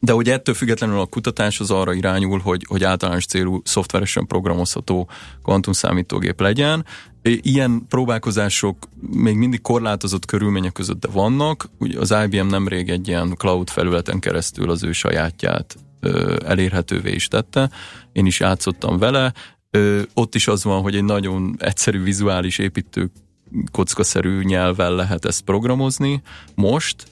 [0.00, 5.08] de hogy ettől függetlenül a kutatás az arra irányul, hogy, hogy általános célú szoftveresen programozható
[5.42, 6.84] kvantumszámítógép legyen.
[7.22, 11.68] Ilyen próbálkozások még mindig korlátozott körülmények között de vannak.
[11.78, 17.28] Ugye az IBM nemrég egy ilyen cloud felületen keresztül az ő sajátját ö, elérhetővé is
[17.28, 17.70] tette.
[18.12, 19.32] Én is játszottam vele.
[19.70, 23.10] Ö, ott is az van, hogy egy nagyon egyszerű vizuális építő
[23.72, 26.22] kockaszerű nyelvvel lehet ezt programozni
[26.54, 27.04] most,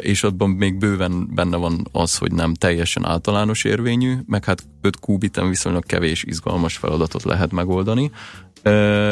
[0.00, 5.00] és abban még bőven benne van az, hogy nem teljesen általános érvényű, meg hát 5
[5.00, 8.10] kubiten viszonylag kevés izgalmas feladatot lehet megoldani.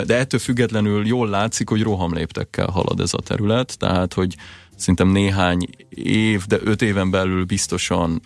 [0.07, 4.37] De ettől függetlenül jól látszik, hogy rohamléptekkel halad ez a terület, tehát hogy
[4.77, 8.21] szerintem néhány év, de öt éven belül biztosan,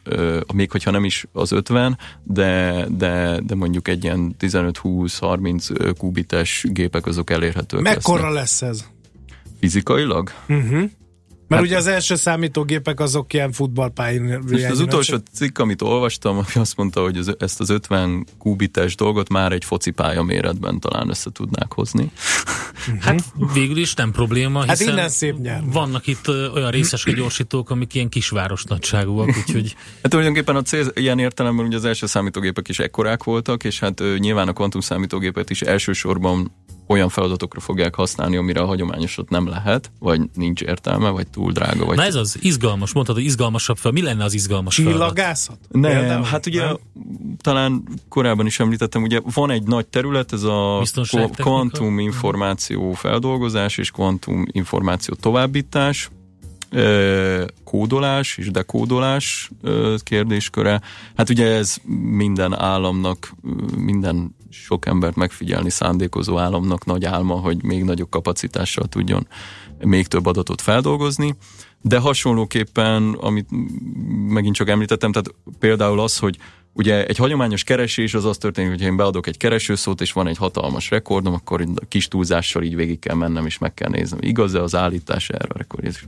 [0.55, 7.07] még hogyha nem is az 50, de, de, de mondjuk egy ilyen 15-20-30 kubites gépek
[7.07, 8.41] azok elérhetők Mekkora lesznek.
[8.41, 8.85] lesz ez?
[9.61, 10.33] Fizikailag?
[10.49, 10.91] Uh-huh.
[11.49, 14.45] Mert Hát- ugye az első számítógépek azok ilyen futballpályán.
[14.51, 18.95] Most az utolsó cikk, amit olvastam, ami azt mondta, hogy az, ezt az 50 kubites
[18.95, 22.11] dolgot már egy focipálya méretben talán össze tudnák hozni.
[23.01, 25.63] Hát végül is nem probléma, Hát hiszen innen szép nyár.
[25.73, 31.19] vannak itt olyan részeske gyorsítók, amik ilyen kisváros nagyságúak, úgyhogy Hát tulajdonképpen a cél ilyen
[31.19, 35.63] értelemben ugye az első számítógépek is ekkorák voltak, és hát nyilván a kvantum számítógépet is
[35.63, 36.53] elsősorban
[36.89, 41.85] olyan feladatokra fogják használni, amire a hagyományosat nem lehet, vagy nincs értelme, vagy túl drága.
[41.85, 43.93] Vagy Na ez az izgalmas, mondtad, hogy izgalmasabb fel.
[43.93, 44.99] Mi lenne az izgalmas feladat?
[44.99, 45.59] Csillagászat?
[45.71, 46.23] Nem, Például?
[46.23, 46.77] hát ugye Nem?
[47.41, 50.83] talán korábban is említettem, ugye van egy nagy terület, ez a
[51.37, 56.11] kvantum információ feldolgozás és kvantum információ továbbítás,
[57.65, 59.51] kódolás és dekódolás
[59.99, 60.81] kérdésköre.
[61.17, 61.77] Hát ugye ez
[62.11, 63.35] minden államnak,
[63.77, 69.27] minden sok embert megfigyelni szándékozó államnak nagy álma, hogy még nagyobb kapacitással tudjon
[69.79, 71.37] még több adatot feldolgozni.
[71.81, 73.49] De hasonlóképpen, amit
[74.29, 76.39] megint csak említettem, tehát például az, hogy
[76.73, 80.37] Ugye egy hagyományos keresés az az történik, hogy én beadok egy keresőszót, és van egy
[80.37, 84.19] hatalmas rekordom, akkor kis túlzással így végig kell mennem, és meg kell néznem.
[84.23, 85.99] Igaz-e az állítás erre a rekord?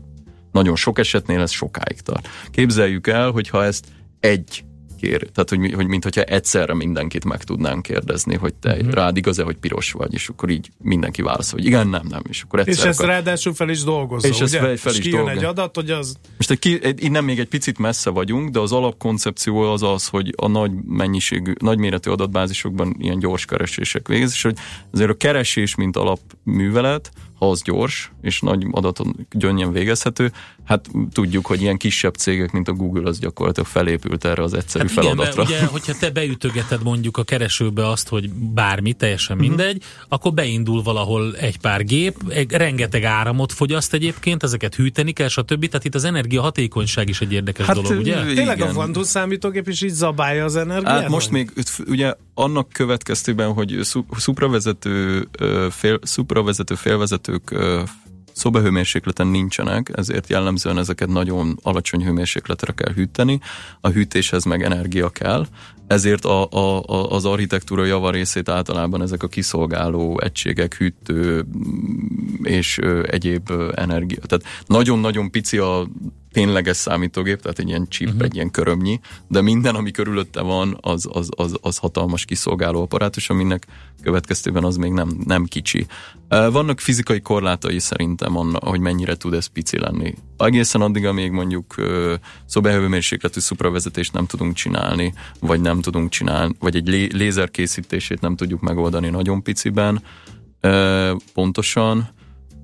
[0.52, 2.28] Nagyon sok esetnél ez sokáig tart.
[2.50, 3.86] Képzeljük el, hogyha ezt
[4.20, 4.64] egy
[5.00, 8.92] kér, tehát hogy, hogy mint hogyha egyszerre mindenkit meg tudnánk kérdezni, hogy te uh-huh.
[8.92, 12.42] rád igaz-e, hogy piros vagy, és akkor így mindenki válaszol, hogy igen, nem, nem, és
[12.42, 14.60] akkor És egyszer ezt ráadásul fel is dolgozza, És ezt ugye?
[14.60, 15.36] fel- fel És is dolgozza.
[15.36, 16.16] egy adat, hogy az...
[16.36, 20.06] most egy, ki- egy, innen még egy picit messze vagyunk, de az alapkoncepció az az,
[20.06, 24.56] hogy a nagy mennyiségű, nagyméretű adatbázisokban ilyen gyors keresések végez, és hogy
[24.92, 27.10] azért a keresés, mint alapművelet,
[27.42, 30.32] az gyors, és nagy adaton gyönnyen végezhető,
[30.64, 34.88] hát tudjuk, hogy ilyen kisebb cégek, mint a Google, az gyakorlatilag felépült erre az egyszerű
[34.88, 35.56] Hát igen, mert feladatra.
[35.56, 41.36] ugye, hogyha te beütögeted mondjuk a keresőbe azt, hogy bármi, teljesen mindegy, akkor beindul valahol
[41.36, 45.66] egy pár gép, egy, rengeteg áramot fogyaszt egyébként, ezeket hűteni kell, stb.
[45.66, 48.16] Tehát itt az energiahatékonyság is egy érdekes Hát, dolog, ugye?
[48.16, 48.72] ö, Tényleg a Igen.
[48.72, 51.00] kvantum számítógép is így zabálja az energiát?
[51.00, 51.50] Hát most még
[51.86, 55.28] ugye annak következtében, hogy szu- szupravezető,
[55.70, 57.82] fél, szupravezető félvezetők ö,
[58.32, 63.40] szobahőmérsékleten nincsenek, ezért jellemzően ezeket nagyon alacsony hőmérsékletre kell hűteni,
[63.80, 65.46] a hűtéshez meg energia kell,
[65.86, 72.78] ezért a, a, a, az architektúra javarészét általában ezek a kiszolgáló egységek, hűtő mm, és
[73.06, 74.20] egyéb energia.
[74.26, 75.88] Tehát nagyon-nagyon pici a
[76.32, 78.22] tényleges számítógép, tehát egy ilyen chip, uh-huh.
[78.24, 83.30] egy ilyen körömnyi, de minden, ami körülötte van, az, az, az, az hatalmas kiszolgáló apparátus,
[83.30, 83.66] aminek
[84.02, 85.86] következtében az még nem, nem kicsi.
[86.28, 90.14] Vannak fizikai korlátai szerintem, anna, hogy mennyire tud ez pici lenni.
[90.36, 91.74] Egészen addig, amíg mondjuk
[92.46, 98.36] szobahőmérsékletű szupravezetést nem tudunk csinálni, vagy nem tudunk csinálni, vagy egy lé- lézer készítését nem
[98.36, 100.02] tudjuk megoldani nagyon piciben,
[101.34, 102.08] pontosan,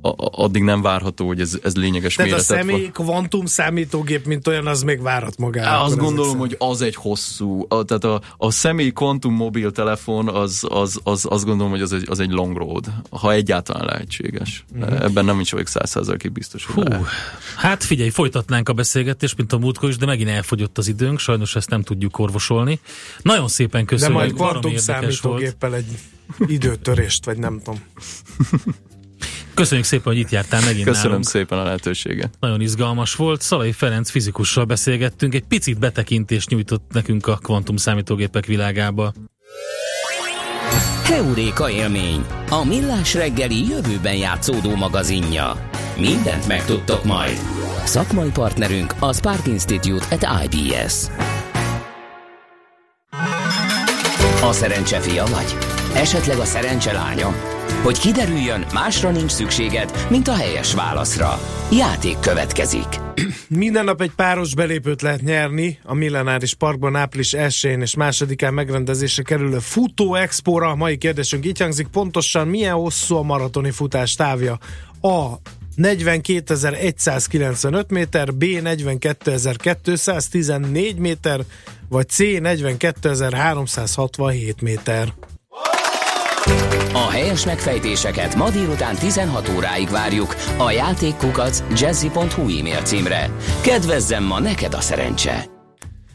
[0.01, 4.27] a- a- addig nem várható, hogy ez, ez lényeges Tehát a méretet személy kvantum számítógép,
[4.27, 5.83] mint olyan, az még várat magára.
[5.83, 11.01] Azt gondolom, hogy az egy hosszú, a, tehát a, a személy kvantum mobiltelefon, az, az,
[11.03, 14.65] az, azt gondolom, hogy az egy, az egy long road, ha egyáltalán lehetséges.
[14.75, 14.83] Mhm.
[14.83, 17.05] Ebben nem is vagyok száz százalékig biztos, hogy Hú,
[17.57, 21.57] hát figyelj, folytatnánk a beszélgetést, mint a múltkor is, de megint elfogyott az időnk, sajnos
[21.57, 22.81] ezt nem tudjuk orvosolni.
[23.23, 25.21] Nagyon szépen De köszönjük, majd kvantum érdekes volt.
[25.21, 25.99] számítógéppel egy
[26.47, 27.81] időtörést, vagy nem tudom.
[29.57, 31.27] Köszönjük szépen, hogy itt jártál megint Köszönöm nálunk.
[31.27, 32.35] szépen a lehetőséget.
[32.41, 33.41] Nagyon izgalmas volt.
[33.41, 39.13] Szalai Ferenc fizikussal beszélgettünk, egy picit betekintést nyújtott nekünk a kvantum számítógépek világába.
[41.05, 45.71] Heuréka élmény, a millás reggeli jövőben játszódó magazinja.
[45.99, 47.39] Mindent megtudtok majd.
[47.85, 50.95] Szakmai partnerünk a Spark Institute at IBS.
[54.43, 55.76] A szerencse fia vagy?
[55.97, 57.35] Esetleg a szerencse lánya?
[57.83, 61.41] Hogy kiderüljön, másra nincs szükséged, mint a helyes válaszra.
[61.73, 62.87] Játék következik.
[63.49, 69.23] Minden nap egy páros belépőt lehet nyerni a Millenáris Parkban április 1-én és 2-án megrendezésre
[69.23, 70.75] kerülő Futó Expóra.
[70.75, 74.59] Mai kérdésünk így hangzik, pontosan milyen hosszú a maratoni futás távja?
[75.01, 75.27] A.
[75.77, 78.45] 42.195 méter, B.
[78.45, 81.41] 42.214 méter,
[81.89, 82.19] vagy C.
[82.19, 85.15] 42.367 méter.
[86.93, 93.31] A helyes megfejtéseket ma délután 16 óráig várjuk a játékkukac jazzy.hu e-mail címre.
[93.63, 95.55] Kedvezzem ma neked a szerencse!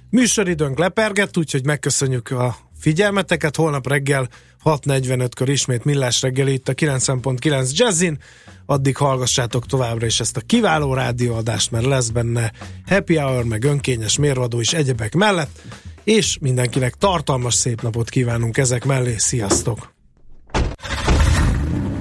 [0.09, 3.55] Műsoridőnk lepergett, úgyhogy megköszönjük a figyelmeteket.
[3.55, 4.27] Holnap reggel
[4.63, 8.17] 6.45-kor ismét Millás reggel itt a 90.9 Jazzin.
[8.65, 12.51] Addig hallgassátok továbbra is ezt a kiváló rádióadást, mert lesz benne
[12.85, 15.61] happy hour, meg önkényes mérvadó is egyebek mellett,
[16.03, 19.15] és mindenkinek tartalmas szép napot kívánunk ezek mellé.
[19.17, 20.00] Sziasztok!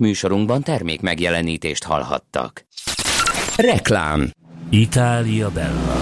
[0.00, 2.66] Műsorunkban termék megjelenítést hallhattak.
[3.56, 4.30] Reklám
[4.70, 6.00] Itália Bella.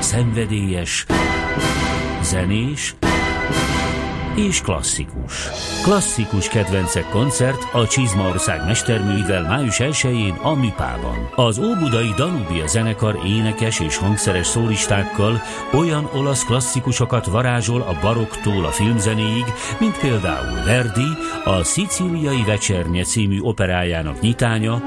[0.00, 1.06] Szenvedélyes,
[2.22, 2.94] zenés
[4.46, 5.48] és klasszikus.
[5.82, 11.30] Klasszikus kedvencek koncert a Csizmaország mesterművel május 1-én a Műpában.
[11.34, 18.70] Az Óbudai Danubia zenekar énekes és hangszeres szólistákkal olyan olasz klasszikusokat varázsol a barokktól a
[18.70, 19.44] filmzenéig,
[19.80, 21.08] mint például Verdi,
[21.44, 24.82] a Szicíliai Vecsernye című operájának nyitánya,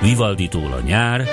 [0.00, 1.28] Vivaldi-tól a nyár,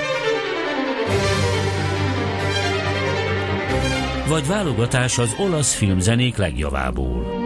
[4.28, 7.40] vagy válogatás az olasz filmzenék legjavából.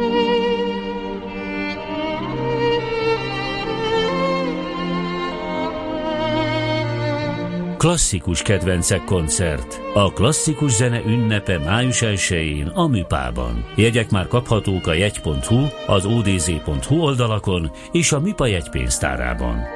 [7.79, 9.81] Klasszikus kedvencek koncert.
[9.95, 13.65] A klasszikus zene ünnepe május 1-én a Műpában.
[13.77, 19.76] Jegyek már kaphatók a jegy.hu, az odz.hu oldalakon és a Műpa jegypénztárában.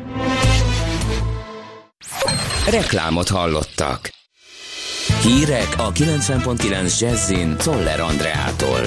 [2.69, 4.09] Reklámot hallottak.
[5.21, 8.79] Hírek a 90.9 Jazzin Toller Andreától.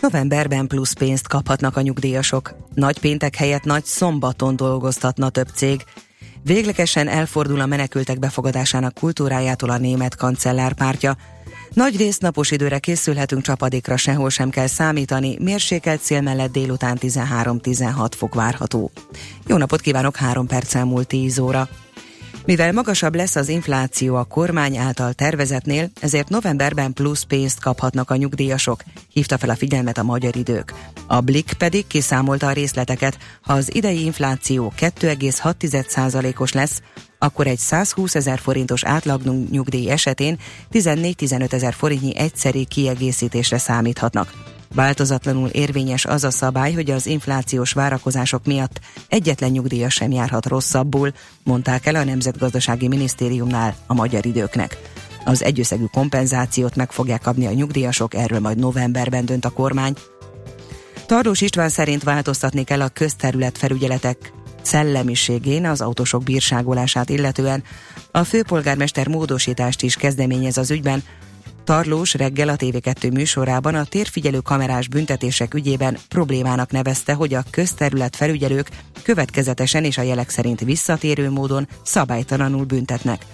[0.00, 2.54] Novemberben plusz pénzt kaphatnak a nyugdíjasok.
[2.74, 5.84] Nagy péntek helyett nagy szombaton dolgoztatna több cég.
[6.42, 11.16] Véglegesen elfordul a menekültek befogadásának kultúrájától a német kancellárpártja.
[11.72, 18.34] Nagy résznapos időre készülhetünk csapadékra, sehol sem kell számítani, mérsékelt cél mellett délután 13-16 fok
[18.34, 18.90] várható.
[19.46, 21.68] Jó napot kívánok, 3 perccel múlt 10 óra.
[22.48, 28.16] Mivel magasabb lesz az infláció a kormány által tervezetnél, ezért novemberben plusz pénzt kaphatnak a
[28.16, 28.82] nyugdíjasok,
[29.12, 30.72] hívta fel a figyelmet a magyar idők.
[31.06, 36.82] A Blick pedig kiszámolta a részleteket, ha az idei infláció 2,6%-os lesz,
[37.18, 40.38] akkor egy 120 ezer forintos átlag nyugdíj esetén
[40.72, 44.57] 14-15 ezer forintnyi egyszeri kiegészítésre számíthatnak.
[44.74, 51.12] Változatlanul érvényes az a szabály, hogy az inflációs várakozások miatt egyetlen nyugdíjas sem járhat rosszabbul,
[51.42, 54.76] mondták el a Nemzetgazdasági Minisztériumnál a magyar időknek.
[55.24, 59.94] Az egyösszegű kompenzációt meg fogják kapni a nyugdíjasok, erről majd novemberben dönt a kormány.
[61.06, 67.62] Tardós István szerint változtatni kell a közterület felügyeletek szellemiségén az autósok bírságolását illetően.
[68.10, 71.02] A főpolgármester módosítást is kezdeményez az ügyben,
[71.68, 78.16] Tarlós reggel a TV2 műsorában a térfigyelő kamerás büntetések ügyében problémának nevezte, hogy a közterület
[78.16, 78.68] felügyelők
[79.02, 83.24] következetesen és a jelek szerint visszatérő módon szabálytalanul büntetnek.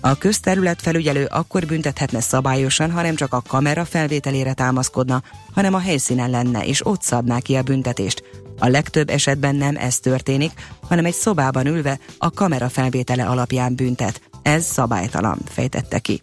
[0.00, 5.22] A közterület felügyelő akkor büntethetne szabályosan, ha nem csak a kamera felvételére támaszkodna,
[5.54, 8.22] hanem a helyszínen lenne és ott szabná ki a büntetést.
[8.58, 10.52] A legtöbb esetben nem ez történik,
[10.88, 14.20] hanem egy szobában ülve a kamera felvétele alapján büntet.
[14.42, 16.22] Ez szabálytalan, fejtette ki.